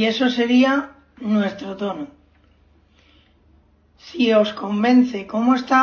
Y 0.02 0.06
eso 0.06 0.28
sería 0.30 0.90
nuestro 1.20 1.76
tono. 1.76 2.08
Si 3.98 4.32
os 4.32 4.52
convence 4.52 5.28
cómo 5.28 5.54
está, 5.54 5.82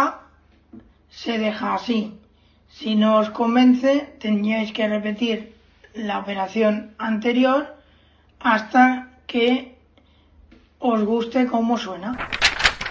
se 1.09 1.37
deja 1.37 1.73
así. 1.73 2.19
Si 2.67 2.97
no 2.97 3.15
os 3.21 3.29
convence, 3.29 3.93
tendríais 4.19 4.73
que 4.73 4.89
repetir 4.89 5.55
la 5.93 6.19
operación 6.19 6.95
anterior 6.97 7.61
hasta 8.41 8.83
que 9.25 9.77
os 10.79 10.99
guste 11.05 11.47
cómo 11.47 11.77
suena. 11.77 12.11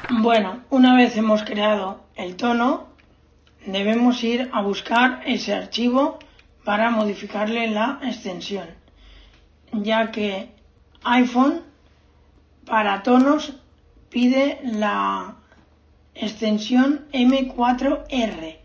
Bueno, 0.09 0.65
una 0.71 0.97
vez 0.97 1.15
hemos 1.19 1.43
creado 1.43 2.07
el 2.17 2.37
tono, 2.37 2.89
debemos 3.67 4.25
ir 4.25 4.49
a 4.51 4.63
buscar 4.63 5.21
ese 5.27 5.53
archivo 5.53 6.21
para 6.65 6.91
modificarle 6.91 7.67
la 7.67 8.01
extensión, 8.03 8.69
ya 9.73 10.11
que 10.11 10.57
iPhone 11.05 11.63
para 12.65 13.03
tonos 13.03 13.55
pide 14.11 14.61
la 14.65 15.37
extensión 16.15 17.07
M4R 17.13 18.59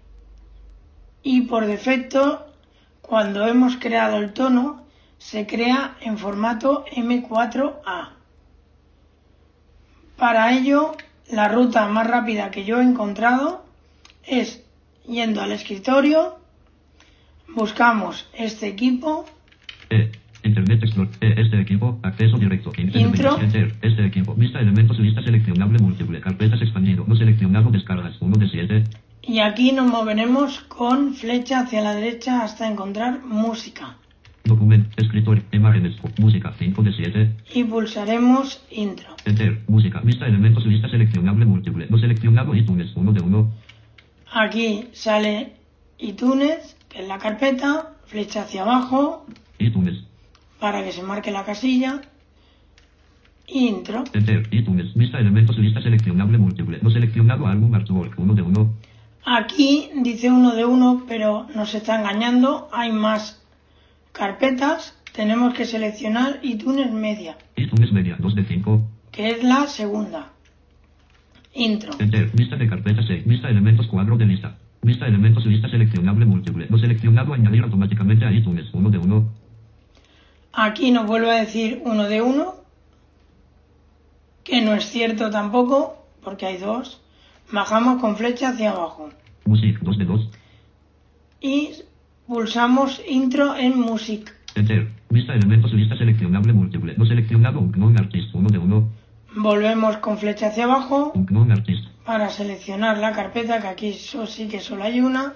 y 1.22 1.42
por 1.42 1.66
defecto 1.66 2.46
cuando 3.02 3.48
hemos 3.48 3.78
creado 3.78 4.18
el 4.18 4.34
tono 4.34 4.84
se 5.18 5.48
crea 5.48 5.96
en 6.02 6.18
formato 6.18 6.86
M4A. 6.86 8.10
Para 10.18 10.54
ello 10.54 10.96
la 11.30 11.48
ruta 11.48 11.88
más 11.88 12.08
rápida 12.08 12.52
que 12.52 12.66
yo 12.66 12.80
he 12.80 12.84
encontrado 12.84 13.64
es 14.26 14.64
yendo 15.06 15.42
al 15.42 15.52
escritorio, 15.52 16.40
buscamos 17.48 18.28
este 18.34 18.68
equipo, 18.68 19.26
E. 19.90 20.12
Internet 20.44 20.84
Explorer. 20.84 21.12
E. 21.22 21.42
Este 21.42 21.60
equipo. 21.60 22.00
Acceso 22.04 22.38
directo. 22.38 22.72
Intro. 22.78 23.40
Enter. 23.40 23.74
Este 23.82 24.06
equipo. 24.06 24.36
Vista 24.36 24.60
elementos. 24.60 25.00
Lista 25.00 25.22
seleccionable 25.22 25.80
múltiple. 25.80 26.20
Carpetas 26.20 26.62
expandido. 26.62 27.06
No 27.08 27.16
seleccionado. 27.16 27.70
Descargas. 27.72 28.16
1 28.20 28.38
de 28.38 28.50
7. 28.50 28.84
y 29.26 29.40
aquí 29.40 29.72
nos 29.72 29.90
moveremos 29.90 30.60
con 30.62 31.14
flecha 31.14 31.62
hacia 31.62 31.82
la 31.82 31.96
derecha 31.96 32.44
hasta 32.44 32.70
encontrar 32.70 33.24
música 33.24 33.98
Documento. 34.44 34.90
Escritor. 34.98 35.42
Imágenes. 35.52 35.96
Música. 36.18 36.54
5 36.58 36.84
de 36.84 36.94
7. 36.94 37.36
y 37.56 37.64
pulsaremos 37.64 38.62
intro. 38.72 39.16
Enter. 39.26 39.62
Música. 39.68 40.02
Vista 40.02 40.28
elementos. 40.28 40.66
Lista 40.66 40.90
seleccionable 40.90 41.46
múltiple. 41.46 41.88
No 41.90 41.98
seleccionado. 41.98 42.54
iTunes. 42.54 42.92
1 42.96 43.14
de 43.14 43.22
1. 43.22 43.52
Aquí 44.34 44.88
sale 44.94 45.54
iTunes, 46.00 46.76
que 46.90 47.04
es 47.04 47.08
la 47.08 47.20
carpeta, 47.20 47.94
flecha 48.08 48.42
hacia 48.42 48.64
abajo 48.64 49.26
iTunes. 49.60 50.04
Para 50.64 50.82
que 50.82 50.94
se 50.94 51.04
marque 51.04 51.30
la 51.30 51.44
casilla, 51.44 52.00
intro. 53.48 54.06
Enter. 54.14 54.48
iTunes. 54.52 54.94
Vista 54.94 55.20
elementos. 55.20 55.58
Lista 55.58 55.82
seleccionable 55.82 56.38
múltiple. 56.38 56.80
No 56.82 56.90
seleccionado. 56.90 57.48
Álbum 57.48 57.76
Artwork. 57.76 58.18
1 58.18 58.34
de 58.34 58.42
1. 58.44 58.74
Aquí 59.26 59.90
dice 60.04 60.32
uno 60.32 60.56
de 60.56 60.64
uno, 60.64 61.04
pero 61.06 61.48
nos 61.54 61.76
está 61.76 62.00
engañando, 62.00 62.70
hay 62.72 62.94
más 62.94 63.44
carpetas, 64.14 64.98
tenemos 65.14 65.54
que 65.54 65.66
seleccionar 65.66 66.40
iTunes 66.44 66.94
Media, 66.94 67.38
iTunes 67.58 67.92
Media. 67.92 68.16
2 68.20 68.34
de 68.34 68.46
5. 68.46 68.88
que 69.12 69.32
es 69.32 69.44
la 69.44 69.68
segunda. 69.68 70.32
Intro. 71.54 71.92
Enter. 72.00 72.32
Vista 72.34 72.56
de 72.56 72.70
carpetas. 72.70 73.10
E. 73.10 73.22
Vista 73.26 73.50
elementos. 73.50 73.88
Cuadro 73.88 74.16
de 74.16 74.28
lista. 74.28 74.58
Vista 74.82 75.08
elementos. 75.08 75.46
Lista 75.46 75.68
seleccionable 75.68 76.26
múltiple. 76.26 76.68
No 76.70 76.78
seleccionado. 76.78 77.34
Añadir 77.34 77.64
automáticamente 77.64 78.24
a 78.24 78.32
iTunes. 78.32 78.74
1 78.74 78.90
de 78.90 78.98
1. 78.98 79.43
Aquí 80.54 80.92
nos 80.92 81.08
vuelve 81.08 81.32
a 81.32 81.40
decir 81.40 81.82
uno 81.84 82.04
de 82.04 82.22
uno, 82.22 82.56
que 84.44 84.62
no 84.62 84.74
es 84.74 84.86
cierto 84.86 85.30
tampoco, 85.32 85.98
porque 86.24 86.46
hay 86.46 86.58
dos. 86.58 87.02
Bajamos 87.52 88.00
con 88.00 88.16
flecha 88.16 88.50
hacia 88.50 88.72
abajo 88.72 89.10
Music 89.46 89.78
2 89.82 89.98
de 89.98 90.06
2. 90.06 90.30
y 91.42 91.70
pulsamos 92.28 93.02
intro 93.08 93.56
en 93.56 93.80
music. 93.80 94.34
Enter. 94.56 94.88
Vista 95.10 95.34
elementos 95.34 95.74
lista 95.74 95.98
seleccionable 95.98 96.54
múltiple. 96.54 96.96
No 96.98 97.06
seleccionado 97.06 97.60
Unknown 97.60 98.00
Artist 98.00 98.34
1 98.34 98.50
de 98.50 98.58
1. 98.58 98.90
Volvemos 99.36 99.98
con 99.98 100.18
flecha 100.18 100.48
hacia 100.48 100.64
abajo 100.66 101.12
Unknown 101.16 101.52
Artist. 101.52 101.86
para 102.06 102.30
seleccionar 102.30 102.98
la 103.00 103.12
carpeta, 103.12 103.60
que 103.60 103.68
aquí 103.68 103.94
sí 103.94 104.48
que 104.48 104.60
solo 104.60 104.84
hay 104.84 105.02
una. 105.02 105.34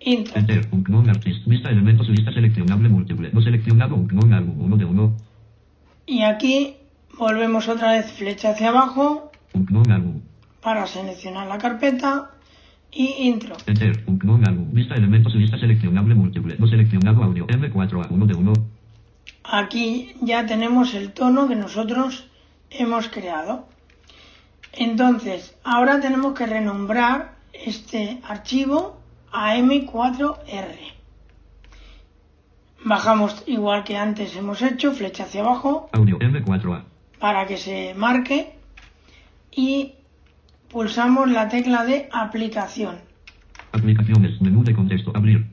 Intro. 0.00 0.38
Enter. 0.38 0.68
Unknown 0.70 1.10
Artist. 1.10 1.46
Vista 1.46 1.70
elementos 1.70 2.08
lista 2.08 2.32
seleccionable 2.32 2.88
múltiple. 2.88 3.30
No 3.32 3.40
seleccionado 3.42 3.94
Unknown 3.96 4.32
Álbum 4.32 4.60
1 4.64 4.76
de 4.76 4.84
1. 4.84 5.16
Y 6.06 6.22
aquí 6.22 6.76
volvemos 7.18 7.68
otra 7.68 7.92
vez 7.92 8.10
flecha 8.12 8.50
hacia 8.50 8.68
abajo 8.68 9.30
Unknown 9.54 9.90
Álbum. 9.90 10.20
para 10.62 10.86
seleccionar 10.86 11.46
la 11.48 11.58
carpeta 11.58 12.30
y 12.92 13.06
intro. 13.28 13.56
Enter. 13.66 14.04
Unknown 14.06 14.46
Álbum. 14.46 14.72
Vista 14.72 14.94
elementos 14.94 15.34
lista 15.34 15.58
seleccionable 15.58 16.14
múltiple. 16.14 16.56
No 16.58 16.66
seleccionado 16.66 17.22
audio. 17.22 17.46
M4A 17.46 18.06
1 18.10 18.26
de 18.26 18.34
1. 18.34 18.52
Aquí 19.44 20.12
ya 20.20 20.46
tenemos 20.46 20.94
el 20.94 21.12
tono 21.12 21.48
que 21.48 21.56
nosotros 21.56 22.28
hemos 22.70 23.08
creado. 23.08 23.66
Entonces, 24.72 25.56
ahora 25.64 26.00
tenemos 26.00 26.34
que 26.34 26.46
renombrar 26.46 27.36
este 27.52 28.20
archivo 28.28 28.97
a 29.32 29.56
M4R. 29.56 30.76
Bajamos 32.84 33.42
igual 33.46 33.84
que 33.84 33.96
antes 33.96 34.36
hemos 34.36 34.62
hecho, 34.62 34.92
flecha 34.92 35.24
hacia 35.24 35.40
abajo 35.40 35.88
Audio. 35.92 36.18
M4A. 36.18 36.84
para 37.18 37.46
que 37.46 37.56
se 37.56 37.94
marque 37.94 38.54
y 39.50 39.94
pulsamos 40.70 41.30
la 41.30 41.48
tecla 41.48 41.84
de 41.84 42.08
aplicación. 42.12 42.96
Aplicaciones. 43.72 44.40
Menú 44.40 44.62
de 44.64 44.74
contexto. 44.74 45.12
Abrir. 45.14 45.46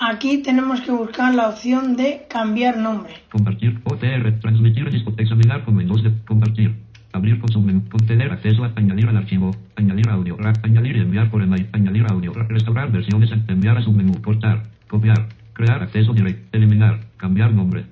Aquí 0.00 0.42
tenemos 0.42 0.80
que 0.80 0.92
buscar 0.92 1.34
la 1.34 1.48
opción 1.48 1.96
de 1.96 2.26
cambiar 2.28 2.76
nombre. 2.76 3.14
Compartir. 3.32 3.80
OTR. 3.84 4.38
Transmitir. 4.40 4.88
Examinar 5.18 5.66
de 5.66 6.12
compartir. 6.24 6.76
Abrir 7.12 7.40
con 7.40 7.50
submenú. 7.50 7.88
Contener 7.88 8.30
acceso 8.32 8.64
a 8.64 8.72
añadir 8.76 9.08
al 9.08 9.16
archivo. 9.16 9.50
Añadir 9.76 10.08
audio. 10.08 10.36
ra- 10.36 10.52
añadir 10.62 10.96
y 10.96 11.00
enviar 11.00 11.30
por 11.30 11.42
email. 11.42 11.68
Añadir 11.72 12.04
audio. 12.10 12.32
ra- 12.34 12.46
restaurar 12.48 12.90
versiones. 12.92 13.30
Enviar 13.48 13.78
a 13.78 13.82
submenú. 13.82 14.20
Cortar. 14.22 14.64
Copiar. 14.88 15.28
Crear 15.54 15.82
acceso 15.82 16.12
directo. 16.12 16.56
Eliminar. 16.56 17.00
Cambiar 17.16 17.52
nombre. 17.52 17.86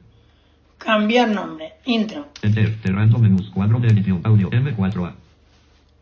Cambiar 0.78 1.28
nombre. 1.30 1.72
Intro. 1.86 2.28
Enter. 2.42 2.74
Cerrando 2.82 3.18
menús. 3.18 3.50
Cuadro 3.50 3.80
de 3.80 3.88
edición. 3.88 4.20
Audio. 4.24 4.50
M4A. 4.50 5.12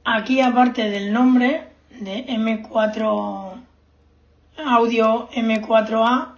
Aquí 0.05 0.41
aparte 0.41 0.91
del 0.91 1.13
nombre 1.13 1.63
de 2.01 2.27
M4 2.27 3.55
audio 4.67 5.29
M4A, 5.31 6.29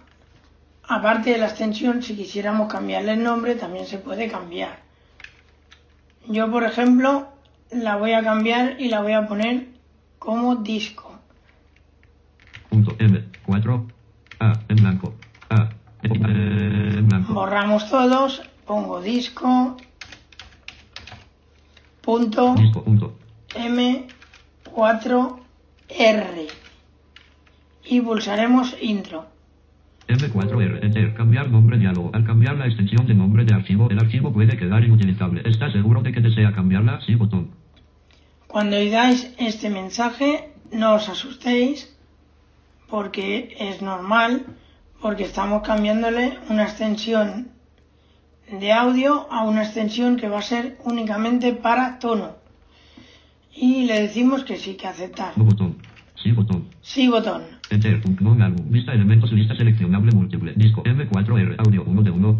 aparte 0.87 1.31
de 1.31 1.37
la 1.37 1.47
extensión, 1.47 2.01
si 2.01 2.15
quisiéramos 2.15 2.71
cambiarle 2.71 3.13
el 3.13 3.23
nombre, 3.23 3.55
también 3.55 3.85
se 3.85 3.97
puede 3.97 4.29
cambiar. 4.29 4.79
Yo, 6.27 6.51
por 6.51 6.63
ejemplo, 6.63 7.27
la 7.71 7.95
voy 7.97 8.13
a 8.13 8.23
cambiar 8.23 8.79
y 8.79 8.89
la 8.89 9.01
voy 9.01 9.13
a 9.13 9.27
poner 9.27 9.67
como 10.19 10.55
disco. 10.57 11.15
Punto 12.69 12.95
M4. 12.97 13.87
A. 14.39 14.53
En 14.67 14.75
blanco. 14.77 15.13
A. 15.49 15.69
eh, 16.03 16.09
En 16.97 17.07
blanco. 17.07 17.33
Borramos 17.33 17.89
todos, 17.89 18.41
pongo 18.65 19.01
disco, 19.01 19.77
punto 22.01 22.53
Disco. 22.55 22.83
Punto. 22.83 23.15
M4R 23.55 26.47
y 27.85 28.01
pulsaremos 28.01 28.75
intro. 28.81 29.25
M4R. 30.07 30.83
Enter. 30.83 31.13
Cambiar 31.13 31.49
nombre 31.49 31.77
diálogo. 31.77 32.11
Al 32.13 32.25
cambiar 32.25 32.57
la 32.57 32.67
extensión 32.67 33.05
de 33.07 33.13
nombre 33.13 33.45
de 33.45 33.53
archivo, 33.53 33.89
el 33.89 33.99
archivo 33.99 34.31
puede 34.31 34.57
quedar 34.57 34.83
inutilizable. 34.83 35.41
¿Está 35.45 35.71
seguro 35.71 36.01
de 36.01 36.11
que 36.11 36.21
desea 36.21 36.53
cambiarla? 36.53 37.01
Sí, 37.05 37.15
botón. 37.15 37.51
Cuando 38.47 38.77
oigáis 38.77 39.33
este 39.37 39.69
mensaje, 39.69 40.51
no 40.71 40.95
os 40.95 41.09
asustéis 41.09 41.93
porque 42.89 43.55
es 43.59 43.81
normal, 43.81 44.45
porque 45.01 45.23
estamos 45.23 45.61
cambiándole 45.61 46.37
una 46.49 46.63
extensión 46.63 47.49
de 48.49 48.71
audio 48.71 49.27
a 49.29 49.43
una 49.43 49.63
extensión 49.63 50.15
que 50.15 50.29
va 50.29 50.39
a 50.39 50.41
ser 50.41 50.77
únicamente 50.85 51.53
para 51.53 51.99
tono. 51.99 52.37
Y 53.53 53.85
le 53.85 54.01
decimos 54.01 54.43
que 54.43 54.55
sí, 54.55 54.75
que 54.75 54.87
aceptar. 54.87 55.33
Botón. 55.35 55.77
Sí, 56.21 56.31
botón. 56.31 56.56
Sí, 56.87 57.09
botón. 57.09 57.43
Enter. 57.69 58.01
Unknown 58.05 58.41
álbum. 58.41 58.71
Vista 58.71 58.93
elementos. 58.93 59.29
Lista 59.33 59.53
seleccionable 59.53 60.13
múltiple. 60.13 60.53
Disco. 60.55 60.83
M4R. 60.83 61.55
Audio 61.59 61.83
1 61.83 62.01
de 62.01 62.11
1. 62.11 62.39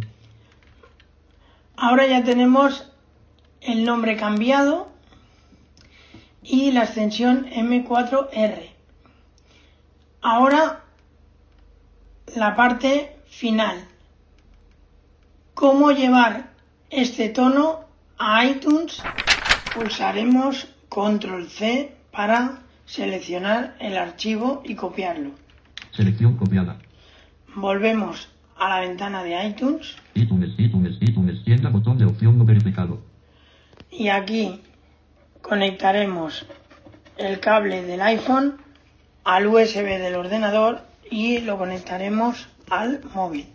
Ahora 1.75 2.07
ya 2.07 2.23
tenemos 2.23 2.89
el 3.60 3.83
nombre 3.83 4.15
cambiado 4.15 4.88
y 6.43 6.71
la 6.71 6.86
extensión 6.86 7.45
M4R. 7.47 8.69
Ahora 10.21 10.86
la 12.33 12.55
parte 12.55 13.17
final. 13.27 13.83
¿Cómo 15.55 15.91
llevar 15.91 16.51
este 16.89 17.27
tono 17.27 17.81
a 18.17 18.45
iTunes? 18.45 19.03
Pulsaremos 19.75 20.69
Control 20.88 21.49
C 21.49 21.93
para 22.12 22.62
seleccionar 22.88 23.76
el 23.80 23.95
archivo 23.97 24.63
y 24.65 24.73
copiarlo. 24.76 25.32
Selección 25.91 26.36
copiada. 26.38 26.80
Volvemos 27.56 28.30
a 28.58 28.69
la 28.69 28.80
ventana 28.82 29.23
de 29.23 29.47
iTunes 29.47 29.95
iTunes. 30.15 30.56
iTunes. 30.58 30.97
iTunes. 31.02 31.43
Tienda. 31.43 31.69
Botón 31.69 31.97
de 32.00 32.06
opción 32.06 32.38
no 32.38 32.45
verificado. 32.45 33.00
y 33.91 34.10
aquí 34.10 34.62
conectaremos 35.41 36.45
el 37.17 37.39
cable 37.39 37.84
del 37.84 38.02
iPhone 38.02 38.58
al 39.23 39.47
USB 39.47 39.86
del 40.00 40.15
ordenador 40.15 40.82
y 41.10 41.39
lo 41.39 41.58
conectaremos 41.58 42.47
al 42.69 43.02
móvil. 43.13 43.47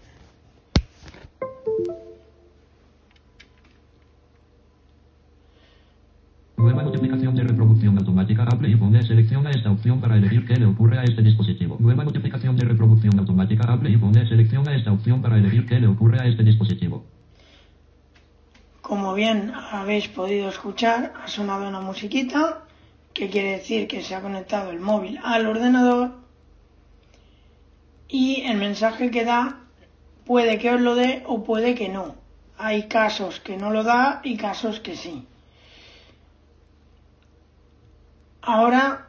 Automática. 8.22 8.42
Apple 8.44 8.68
iPhone. 8.68 9.02
Selecciona 9.02 9.50
esta 9.50 9.70
opción 9.70 10.00
para 10.00 10.16
elegir 10.16 10.46
qué 10.46 10.56
le 10.56 10.66
ocurre 10.66 10.98
a 10.98 11.04
este 11.04 11.22
dispositivo. 11.22 11.76
Nueva 11.78 12.04
notificación 12.04 12.56
de 12.56 12.64
reproducción 12.64 13.18
automática. 13.18 13.72
Apple 13.72 13.90
iPhone. 13.90 14.14
Selecciona 14.14 14.74
esta 14.74 14.92
opción 14.92 15.22
para 15.22 15.36
elegir 15.36 15.66
qué 15.66 15.80
le 15.80 15.86
ocurre 15.86 16.20
a 16.20 16.26
este 16.26 16.42
dispositivo. 16.42 17.04
Como 18.80 19.14
bien 19.14 19.52
habéis 19.70 20.08
podido 20.08 20.48
escuchar, 20.48 21.12
ha 21.22 21.28
sonado 21.28 21.68
una 21.68 21.80
musiquita 21.80 22.64
que 23.12 23.28
quiere 23.28 23.52
decir 23.52 23.86
que 23.86 24.02
se 24.02 24.14
ha 24.14 24.20
conectado 24.20 24.70
el 24.70 24.80
móvil 24.80 25.18
al 25.22 25.46
ordenador 25.46 26.12
y 28.08 28.42
el 28.42 28.56
mensaje 28.56 29.10
que 29.10 29.24
da 29.24 29.60
puede 30.24 30.58
que 30.58 30.70
os 30.70 30.80
lo 30.80 30.94
dé 30.94 31.22
o 31.26 31.44
puede 31.44 31.74
que 31.74 31.88
no. 31.88 32.16
Hay 32.58 32.88
casos 32.88 33.40
que 33.40 33.56
no 33.56 33.70
lo 33.70 33.82
da 33.82 34.20
y 34.24 34.36
casos 34.36 34.80
que 34.80 34.96
sí. 34.96 35.26
Ahora 38.42 39.06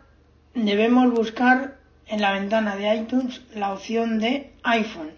debemos 0.53 1.11
buscar 1.11 1.77
en 2.07 2.21
la 2.21 2.33
ventana 2.33 2.75
de 2.75 2.95
iTunes 2.95 3.41
la 3.55 3.73
opción 3.73 4.19
de 4.19 4.53
iPhone. 4.63 5.09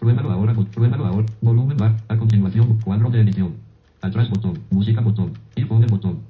Pruébalo 0.00 0.32
ahora, 0.32 0.54
pruébalo 0.72 1.06
ahora. 1.06 1.26
Volumen 1.40 1.76
bar. 1.76 1.94
A 2.08 2.16
continuación, 2.16 2.80
cuadro 2.80 3.10
de 3.10 3.20
edición. 3.20 3.54
Atrás 4.02 4.28
botón. 4.30 4.58
Música 4.70 5.00
botón. 5.00 5.34
Y 5.54 5.64
pone 5.64 5.86
botón. 5.86 6.20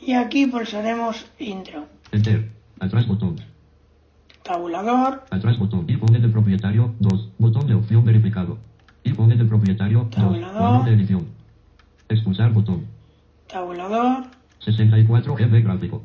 Y 0.00 0.14
aquí 0.14 0.46
pulsaremos 0.46 1.26
intro. 1.38 1.84
Enter. 2.10 2.50
Atrás 2.80 3.06
botón. 3.06 3.36
Tabulador, 4.42 5.26
Atrás 5.30 5.58
botón. 5.58 5.84
Y 5.86 5.96
pone 5.96 6.18
de 6.18 6.28
propietario 6.28 6.94
2. 6.98 7.28
Botón 7.38 7.66
de 7.66 7.74
opción 7.74 8.04
verificado. 8.04 8.58
Y 9.04 9.12
pone 9.12 9.36
de 9.36 9.44
propietario 9.44 10.00
2. 10.04 10.10
Tabulador. 10.10 10.58
Cuadro 10.58 10.84
de 10.86 10.94
edición. 10.94 11.26
Expulsar 12.08 12.50
botón. 12.52 12.86
tabulador, 13.46 14.24
64 14.60 15.34
GB 15.34 15.62
gráfico. 15.62 16.02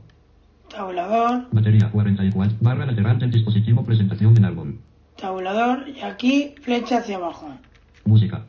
tabulador, 0.70 1.48
Batería 1.52 1.90
44. 1.92 2.58
Barra 2.62 2.86
lateral 2.86 3.20
del 3.20 3.32
dispositivo 3.32 3.84
presentación 3.84 4.36
en 4.38 4.46
árbol. 4.46 4.80
tabulador 5.18 5.88
y 5.88 6.02
aquí 6.02 6.56
flecha 6.62 7.00
hacia 7.00 7.18
abajo. 7.18 7.50
Música. 8.06 8.46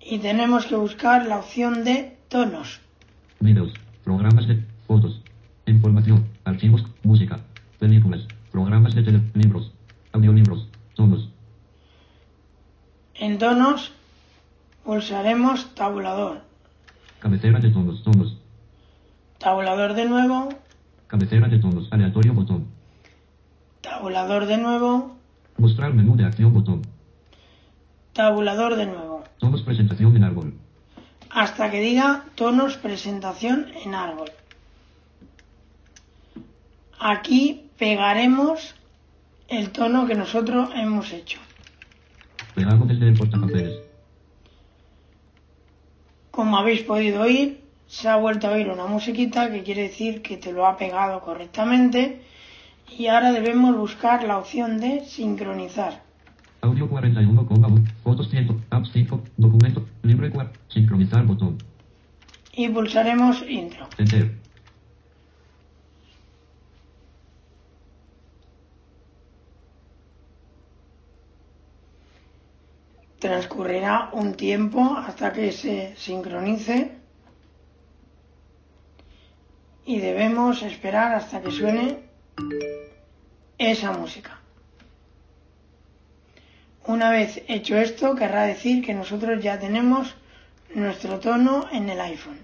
Y 0.00 0.18
tenemos 0.18 0.66
que 0.66 0.76
buscar 0.76 1.26
la 1.26 1.38
opción 1.38 1.84
de 1.84 2.16
tonos. 2.28 2.80
Videos. 3.40 3.72
Programas 4.04 4.46
de 4.48 4.62
fotos. 4.86 5.20
Información. 5.66 6.24
Archivos. 6.44 6.84
Música. 7.02 7.40
Películas. 7.78 8.26
Programas 8.52 8.94
de 8.94 9.02
tele. 9.02 9.20
Libros. 9.34 9.72
Audiolibros. 10.12 10.68
Tonos. 10.94 11.28
En 13.16 13.36
tonos 13.38 13.92
pulsaremos 14.84 15.74
tabulador. 15.74 16.40
Cabecera 17.18 17.58
de 17.58 17.70
tonos, 17.70 18.02
tonos. 18.02 18.37
Tabulador 19.38 19.94
de 19.94 20.04
nuevo. 20.04 20.48
Cabecera 21.06 21.48
de 21.48 21.58
tonos, 21.58 21.88
aleatorio 21.92 22.34
botón. 22.34 22.66
Tabulador 23.80 24.46
de 24.46 24.58
nuevo. 24.58 25.16
Mostrar 25.56 25.94
menú 25.94 26.16
de 26.16 26.24
acción 26.24 26.52
botón. 26.52 26.82
Tabulador 28.12 28.74
de 28.76 28.86
nuevo. 28.86 29.22
Tonos 29.38 29.62
presentación 29.62 30.16
en 30.16 30.24
árbol. 30.24 30.54
Hasta 31.30 31.70
que 31.70 31.80
diga 31.80 32.24
tonos 32.34 32.76
presentación 32.76 33.66
en 33.84 33.94
árbol. 33.94 34.30
Aquí 36.98 37.70
pegaremos 37.78 38.74
el 39.46 39.70
tono 39.70 40.06
que 40.06 40.16
nosotros 40.16 40.70
hemos 40.74 41.12
hecho. 41.12 41.38
Pegado 42.56 42.84
desde 42.86 43.08
el 43.08 43.16
portapapeles. 43.16 43.78
Como 46.32 46.58
habéis 46.58 46.82
podido 46.82 47.22
oír, 47.22 47.67
se 47.88 48.06
ha 48.06 48.16
vuelto 48.16 48.46
a 48.46 48.50
oír 48.50 48.68
una 48.68 48.86
musiquita 48.86 49.50
que 49.50 49.62
quiere 49.62 49.82
decir 49.84 50.20
que 50.20 50.36
te 50.36 50.52
lo 50.52 50.66
ha 50.66 50.76
pegado 50.76 51.20
correctamente 51.22 52.20
y 52.96 53.06
ahora 53.06 53.32
debemos 53.32 53.76
buscar 53.76 54.24
la 54.24 54.38
opción 54.38 54.78
de 54.78 55.04
sincronizar. 55.06 56.02
Audio 56.60 56.88
41,1. 56.88 57.84
Fotos 58.04 58.28
100. 58.30 58.66
App 58.70 58.84
5. 58.92 59.22
Documento. 59.36 59.86
Libre 60.02 60.30
4. 60.30 60.60
Sincronizar 60.68 61.24
botón. 61.24 61.56
Y 62.52 62.68
pulsaremos 62.68 63.42
intro. 63.48 63.88
Enter. 63.96 64.36
Transcurrirá 73.18 74.10
un 74.12 74.34
tiempo 74.34 74.94
hasta 74.96 75.32
que 75.32 75.52
se 75.52 75.94
sincronice 75.96 76.97
y 79.88 80.00
debemos 80.00 80.62
esperar 80.62 81.14
hasta 81.14 81.40
que 81.40 81.50
suene 81.50 81.96
esa 83.56 83.90
música. 83.92 84.38
Una 86.84 87.10
vez 87.10 87.42
hecho 87.48 87.74
esto, 87.78 88.14
querrá 88.14 88.42
decir 88.44 88.84
que 88.84 88.92
nosotros 88.92 89.42
ya 89.42 89.58
tenemos 89.58 90.14
nuestro 90.74 91.18
tono 91.20 91.68
en 91.72 91.88
el 91.88 91.98
iPhone. 92.02 92.36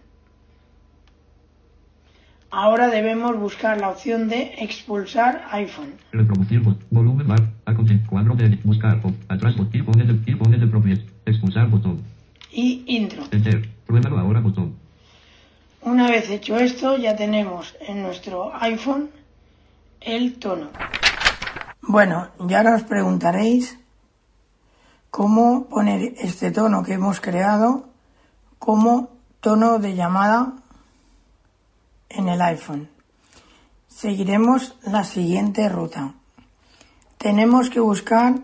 Ahora 2.50 2.88
debemos 2.88 3.38
buscar 3.38 3.78
la 3.78 3.90
opción 3.90 4.30
de 4.30 4.54
expulsar 4.60 5.46
iPhone. 5.50 5.92
Reproducir. 6.12 6.62
Volumen 6.90 7.26
bar. 7.26 7.42
Cuadro 8.08 8.36
de 8.36 8.58
buscar. 8.64 9.02
Atrás 9.28 9.54
de, 9.56 10.58
de 10.58 10.66
propiedad. 10.66 11.00
Expulsar 11.26 11.68
botón. 11.68 12.02
y 12.50 12.84
intro. 12.86 13.24
Enter. 13.32 13.68
Pruébalo 13.86 14.18
ahora 14.18 14.40
botón. 14.40 14.83
Una 15.84 16.08
vez 16.08 16.30
hecho 16.30 16.56
esto, 16.56 16.96
ya 16.96 17.14
tenemos 17.14 17.76
en 17.80 18.02
nuestro 18.02 18.54
iPhone 18.54 19.10
el 20.00 20.38
tono. 20.38 20.70
Bueno, 21.82 22.30
ya 22.40 22.58
ahora 22.58 22.76
os 22.76 22.84
preguntaréis 22.84 23.78
cómo 25.10 25.66
poner 25.68 26.14
este 26.16 26.50
tono 26.50 26.82
que 26.82 26.94
hemos 26.94 27.20
creado 27.20 27.90
como 28.58 29.10
tono 29.40 29.78
de 29.78 29.94
llamada 29.94 30.54
en 32.08 32.30
el 32.30 32.40
iPhone. 32.40 32.88
Seguiremos 33.86 34.76
la 34.84 35.04
siguiente 35.04 35.68
ruta. 35.68 36.14
Tenemos 37.18 37.68
que 37.68 37.80
buscar 37.80 38.36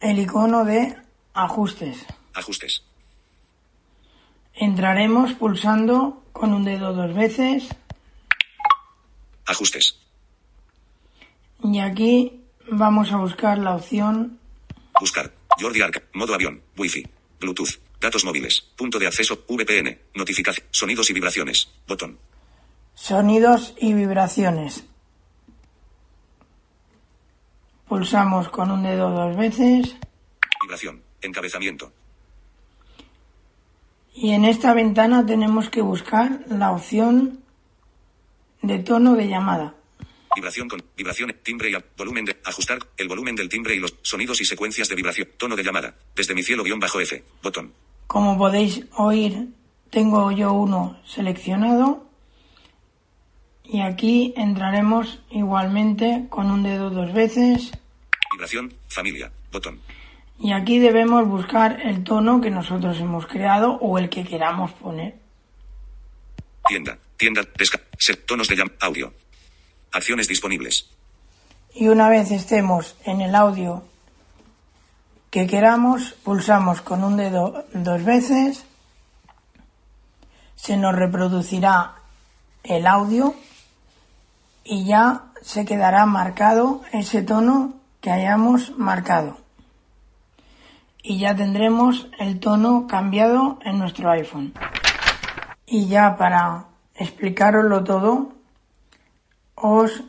el 0.00 0.18
icono 0.18 0.64
de 0.64 0.96
ajustes. 1.34 2.04
Ajustes. 2.34 2.82
Entraremos 4.56 5.32
pulsando 5.34 6.22
con 6.32 6.52
un 6.52 6.64
dedo 6.64 6.92
dos 6.92 7.14
veces 7.14 7.68
Ajustes. 9.46 9.98
y 11.62 11.78
aquí 11.78 12.40
vamos 12.70 13.12
a 13.12 13.16
buscar 13.18 13.58
la 13.58 13.74
opción 13.76 14.38
Buscar. 14.98 15.30
Jordi 15.60 15.82
Arca. 15.82 16.02
Modo 16.14 16.32
avión. 16.34 16.62
Wi-Fi. 16.78 17.06
Bluetooth. 17.38 17.78
Datos 18.00 18.24
móviles. 18.24 18.62
Punto 18.76 18.98
de 18.98 19.06
acceso. 19.06 19.44
VPN. 19.46 19.98
Notificación. 20.14 20.66
Sonidos 20.70 21.10
y 21.10 21.12
vibraciones. 21.12 21.68
Botón. 21.86 22.18
sonidos 22.94 23.74
y 23.78 23.92
vibraciones. 23.92 24.84
Pulsamos 27.86 28.48
con 28.48 28.70
un 28.70 28.82
dedo 28.82 29.10
dos 29.10 29.36
veces 29.36 29.96
Vibración. 30.62 31.02
Encabezamiento. 31.20 31.92
Y 34.16 34.32
en 34.32 34.46
esta 34.46 34.72
ventana 34.72 35.24
tenemos 35.26 35.68
que 35.68 35.82
buscar 35.82 36.40
la 36.48 36.72
opción 36.72 37.40
de 38.62 38.78
tono 38.78 39.14
de 39.14 39.28
llamada. 39.28 39.74
Vibración 40.34 40.68
con 40.68 40.82
vibración, 40.96 41.34
timbre 41.42 41.70
y 41.70 41.76
volumen 41.96 42.24
de 42.24 42.36
ajustar 42.44 42.78
el 42.96 43.08
volumen 43.08 43.36
del 43.36 43.48
timbre 43.48 43.74
y 43.74 43.78
los 43.78 43.94
sonidos 44.02 44.40
y 44.40 44.46
secuencias 44.46 44.88
de 44.88 44.94
vibración. 44.94 45.28
Tono 45.36 45.54
de 45.54 45.62
llamada. 45.62 45.94
Desde 46.14 46.34
mi 46.34 46.42
cielo 46.42 46.64
guion 46.64 46.80
bajo 46.80 46.98
F. 47.00 47.22
Botón. 47.42 47.72
Como 48.06 48.38
podéis 48.38 48.86
oír, 48.96 49.48
tengo 49.90 50.32
yo 50.32 50.52
uno 50.52 50.98
seleccionado 51.04 52.06
y 53.64 53.80
aquí 53.80 54.32
entraremos 54.36 55.20
igualmente 55.30 56.26
con 56.30 56.50
un 56.50 56.62
dedo 56.62 56.90
dos 56.90 57.12
veces 57.12 57.72
Vibración. 58.32 58.72
Familia. 58.88 59.32
Botón. 59.50 59.80
Y 60.38 60.52
aquí 60.52 60.78
debemos 60.78 61.26
buscar 61.26 61.80
el 61.82 62.04
tono 62.04 62.40
que 62.40 62.50
nosotros 62.50 62.98
hemos 63.00 63.26
creado 63.26 63.74
o 63.80 63.98
el 63.98 64.08
que 64.08 64.24
queramos 64.24 64.72
poner. 64.72 65.16
Tienda. 66.66 66.98
Tienda. 67.16 67.42
Desca. 67.56 67.80
Set. 67.98 68.26
Tonos 68.26 68.48
de 68.48 68.56
llam. 68.56 68.70
Audio. 68.80 69.12
Acciones 69.92 70.28
disponibles. 70.28 70.90
Y 71.74 71.88
una 71.88 72.08
vez 72.08 72.30
estemos 72.30 72.96
en 73.04 73.20
el 73.20 73.34
audio 73.34 73.84
que 75.30 75.46
queramos, 75.46 76.12
pulsamos 76.24 76.80
con 76.80 77.04
un 77.04 77.16
dedo 77.16 77.64
dos 77.72 78.04
veces, 78.04 78.64
se 80.54 80.76
nos 80.76 80.94
reproducirá 80.94 81.96
el 82.62 82.86
audio 82.86 83.34
y 84.64 84.86
ya 84.86 85.26
se 85.42 85.64
quedará 85.64 86.06
marcado 86.06 86.82
ese 86.92 87.22
tono 87.22 87.74
que 88.00 88.10
hayamos 88.10 88.76
marcado. 88.78 89.45
Y 91.08 91.18
ya 91.20 91.36
tendremos 91.36 92.08
el 92.18 92.40
tono 92.40 92.88
cambiado 92.88 93.60
en 93.64 93.78
nuestro 93.78 94.10
iPhone. 94.10 94.52
Y 95.64 95.86
ya 95.86 96.16
para 96.16 96.66
explicaroslo 96.96 97.84
todo, 97.84 98.32
os 99.54 100.02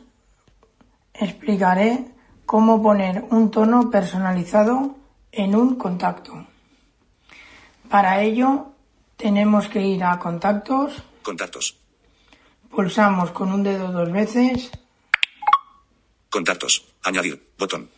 explicaré 1.14 2.04
cómo 2.46 2.82
poner 2.82 3.24
un 3.30 3.52
tono 3.52 3.90
personalizado 3.90 4.96
en 5.30 5.54
un 5.54 5.76
contacto. 5.76 6.32
Para 7.88 8.20
ello 8.22 8.72
tenemos 9.16 9.68
que 9.68 9.80
ir 9.86 10.02
a 10.02 10.18
contactos, 10.18 11.00
Contactos. 11.22 11.76
pulsamos 12.70 13.30
con 13.30 13.52
un 13.52 13.62
dedo 13.62 13.92
dos 13.92 14.10
veces, 14.10 14.72
Contactos. 16.28 16.84
Añadir. 17.04 17.52
Botón. 17.56 17.88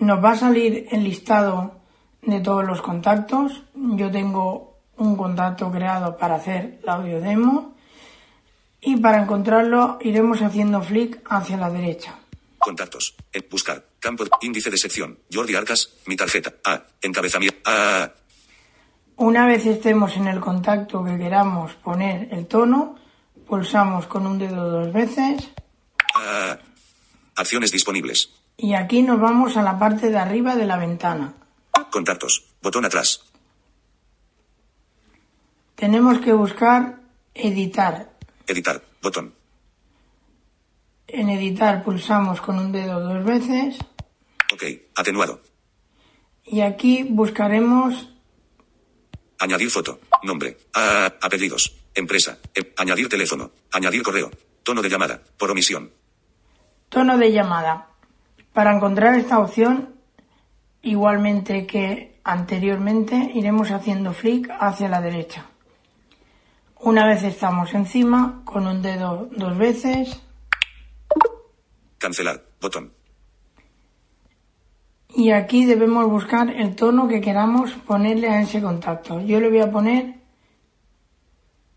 nos 0.00 0.22
va 0.22 0.32
a 0.32 0.36
salir 0.36 0.88
el 0.90 1.04
listado 1.04 1.77
de 2.22 2.40
todos 2.40 2.64
los 2.64 2.80
contactos. 2.82 3.62
Yo 3.74 4.10
tengo 4.10 4.78
un 4.96 5.16
contacto 5.16 5.70
creado 5.70 6.16
para 6.16 6.36
hacer 6.36 6.80
la 6.84 6.94
audio 6.94 7.20
demo 7.20 7.76
y 8.80 8.96
para 8.96 9.22
encontrarlo 9.22 9.98
iremos 10.00 10.42
haciendo 10.42 10.82
flick 10.82 11.20
hacia 11.28 11.56
la 11.56 11.70
derecha. 11.70 12.14
Contactos. 12.58 13.14
En 13.32 13.44
buscar. 13.50 13.84
Campo. 14.00 14.24
Índice 14.40 14.70
de 14.70 14.76
sección. 14.78 15.18
Jordi 15.32 15.54
Arcas. 15.54 15.94
Mi 16.06 16.16
tarjeta. 16.16 16.54
A. 16.64 16.82
Encabezamiento. 17.00 17.58
A. 17.64 18.10
Una 19.16 19.46
vez 19.46 19.66
estemos 19.66 20.16
en 20.16 20.28
el 20.28 20.40
contacto 20.40 21.02
que 21.04 21.16
queramos 21.18 21.74
poner 21.74 22.28
el 22.32 22.46
tono, 22.46 22.96
pulsamos 23.48 24.06
con 24.06 24.26
un 24.26 24.38
dedo 24.38 24.70
dos 24.70 24.92
veces 24.92 25.50
A. 26.14 26.58
Acciones 27.34 27.70
disponibles. 27.72 28.30
y 28.56 28.74
aquí 28.74 29.02
nos 29.02 29.20
vamos 29.20 29.56
a 29.56 29.62
la 29.62 29.78
parte 29.78 30.10
de 30.10 30.18
arriba 30.18 30.54
de 30.56 30.66
la 30.66 30.76
ventana. 30.76 31.34
Contactos. 31.90 32.44
Botón 32.62 32.84
atrás. 32.84 33.22
Tenemos 35.74 36.18
que 36.18 36.32
buscar 36.32 37.00
editar. 37.34 38.10
Editar. 38.46 38.82
Botón. 39.02 39.34
En 41.06 41.30
editar 41.30 41.82
pulsamos 41.84 42.40
con 42.40 42.58
un 42.58 42.72
dedo 42.72 43.00
dos 43.00 43.24
veces 43.24 43.78
Ok. 44.52 44.62
Atenuado. 44.96 45.40
y 46.44 46.60
aquí 46.62 47.04
buscaremos 47.08 48.08
Añadir 49.40 49.70
foto. 49.70 50.00
Nombre. 50.24 50.56
A. 50.74 51.06
Apellidos. 51.22 51.76
Empresa. 51.94 52.38
Em- 52.54 52.72
añadir 52.76 53.08
teléfono. 53.08 53.52
Añadir 53.70 54.02
correo. 54.02 54.30
Tono 54.64 54.82
de 54.82 54.88
llamada. 54.90 55.22
Por 55.38 55.50
omisión. 55.52 55.92
tono 56.88 57.16
de 57.16 57.30
llamada. 57.30 57.86
Para 58.52 58.74
encontrar 58.74 59.14
esta 59.14 59.38
opción, 59.38 59.94
igualmente 60.82 61.66
que 61.66 62.20
anteriormente, 62.24 63.30
iremos 63.34 63.70
haciendo 63.70 64.12
flick 64.12 64.50
hacia 64.60 64.88
la 64.88 65.00
derecha. 65.00 65.46
Una 66.80 67.06
vez 67.06 67.22
estamos 67.24 67.74
encima, 67.74 68.42
con 68.44 68.66
un 68.66 68.82
dedo 68.82 69.28
dos 69.32 69.56
veces. 69.56 70.22
Cancelar. 71.98 72.44
Botón. 72.60 72.92
Y 75.14 75.30
aquí 75.30 75.64
debemos 75.64 76.06
buscar 76.06 76.50
el 76.50 76.76
tono 76.76 77.08
que 77.08 77.20
queramos 77.20 77.72
ponerle 77.86 78.28
a 78.28 78.42
ese 78.42 78.60
contacto. 78.60 79.20
Yo 79.20 79.40
le 79.40 79.48
voy 79.48 79.60
a 79.60 79.70
poner 79.70 80.14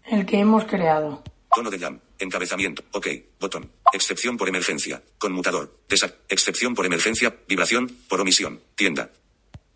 el 0.05 0.25
que 0.25 0.39
hemos 0.39 0.65
creado. 0.65 1.23
Tono 1.55 1.69
de 1.69 1.79
jam. 1.79 1.99
Encabezamiento. 2.21 2.83
OK. 2.91 3.07
Botón. 3.39 3.71
Excepción 3.91 4.37
por 4.37 4.47
emergencia. 4.47 5.01
Conmutador. 5.17 5.75
Desa 5.89 6.15
excepción 6.29 6.75
por 6.75 6.85
emergencia. 6.85 7.35
Vibración. 7.47 7.87
Por 8.07 8.21
omisión. 8.21 8.61
Tienda. 8.75 9.11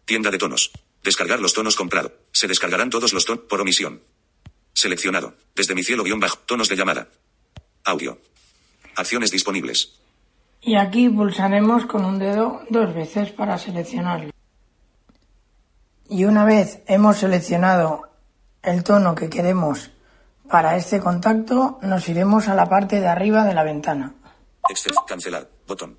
Tienda 0.06 0.30
de 0.30 0.38
tonos. 0.38 0.72
Descargar 1.04 1.40
los 1.40 1.54
tonos 1.54 1.76
comprado. 1.76 2.14
Se 2.32 2.48
descargarán 2.48 2.92
todos 2.92 3.14
los 3.14 3.26
tonos 3.26 3.46
por 3.46 3.62
omisión. 3.62 4.02
Seleccionado. 4.74 5.34
Desde 5.56 5.74
mi 5.74 5.84
cielo 5.84 6.04
guion 6.04 6.20
bajo. 6.20 6.38
Tonos 6.46 6.70
de 6.70 6.76
llamada. 6.76 7.10
Audio. 7.84 8.22
Acciones 8.96 9.32
disponibles. 9.32 10.00
Y 10.62 10.76
aquí 10.76 11.10
pulsaremos 11.10 11.88
con 11.88 12.06
un 12.06 12.20
dedo 12.20 12.62
dos 12.70 12.94
veces 12.94 13.32
para 13.32 13.58
seleccionarlo. 13.58 14.32
Y 16.08 16.26
una 16.26 16.46
vez 16.46 16.84
hemos 16.86 17.18
seleccionado 17.18 18.10
el 18.62 18.84
tono 18.84 19.16
que 19.16 19.30
queremos 19.30 19.90
para 20.50 20.76
este 20.78 21.00
contacto, 21.00 21.80
nos 21.82 22.08
iremos 22.10 22.48
a 22.48 22.56
la 22.56 22.68
parte 22.68 23.00
de 23.00 23.08
arriba 23.08 23.44
de 23.46 23.54
la 23.54 23.64
ventana. 23.64 24.14
Cancelar. 25.08 25.50
Botón. 25.68 25.98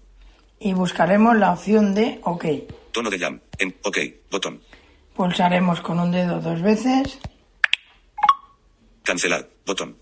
Y 0.59 0.72
buscaremos 0.72 1.37
la 1.37 1.52
opción 1.52 1.94
de 1.94 2.20
OK. 2.24 2.44
Tono 2.92 3.11
de 3.11 3.18
jam. 3.18 3.40
En 3.59 3.76
OK. 3.85 3.98
Botón. 4.30 4.61
Pulsaremos 5.14 5.80
con 5.80 5.98
un 6.00 6.11
dedo 6.11 6.40
dos 6.40 6.61
veces 6.62 7.18
Cancelar. 9.02 9.48
Botón. 9.64 9.96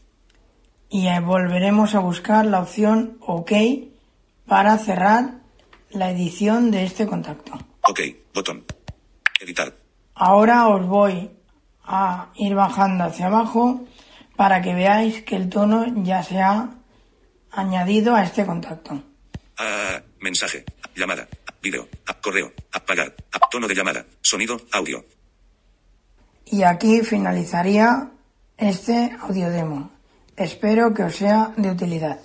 y 0.88 1.06
volveremos 1.20 1.94
a 1.94 1.98
buscar 1.98 2.46
la 2.46 2.60
opción 2.60 3.18
OK 3.20 3.52
para 4.46 4.76
cerrar 4.78 5.40
la 5.90 6.10
edición 6.10 6.70
de 6.70 6.84
este 6.84 7.06
contacto. 7.06 7.52
OK. 7.82 8.00
Botón. 8.32 8.64
Editar. 9.40 9.74
Ahora 10.14 10.68
os 10.68 10.86
voy 10.86 11.30
a 11.84 12.28
ir 12.36 12.54
bajando 12.54 13.04
hacia 13.04 13.26
abajo 13.26 13.84
para 14.36 14.60
que 14.62 14.74
veáis 14.74 15.22
que 15.22 15.36
el 15.36 15.48
tono 15.48 15.84
ya 16.02 16.22
se 16.22 16.40
ha 16.40 16.70
añadido 17.52 18.14
a 18.14 18.24
este 18.24 18.44
contacto. 18.44 19.02
Ah, 19.58 20.00
mensaje. 20.20 20.64
Llamada. 20.96 21.28
Video. 21.62 21.88
ah, 22.06 22.18
Correo. 22.20 22.52
Apagar. 22.72 23.14
ah, 23.32 23.40
Tono 23.50 23.68
de 23.68 23.74
llamada. 23.74 24.04
Sonido. 24.20 24.60
Audio. 24.72 25.04
Y 26.46 26.62
aquí 26.62 27.00
finalizaría 27.02 28.10
este 28.56 29.16
audio 29.20 29.50
demo. 29.50 29.90
Espero 30.36 30.92
que 30.92 31.04
os 31.04 31.14
sea 31.16 31.52
de 31.56 31.70
utilidad. 31.70 32.18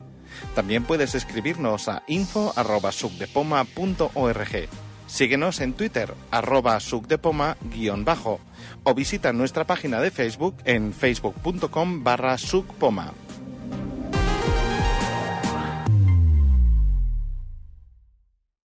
También 0.56 0.84
puedes 0.84 1.16
escribirnos 1.16 1.88
a 1.88 2.04
info.sucdepoma.org. 2.08 4.70
Síguenos 5.08 5.62
en 5.62 5.74
Twitter, 5.74 6.14
arroba 6.32 6.80
sucdepoma-bajo, 6.80 8.40
o 8.84 8.94
visita 8.94 9.34
nuestra 9.34 9.66
página 9.66 10.00
de 10.02 10.12
Facebook 10.12 10.56
en 10.66 10.94
facebook.com 10.94 12.04
barra 12.04 12.38
sucpoma. 12.38 13.14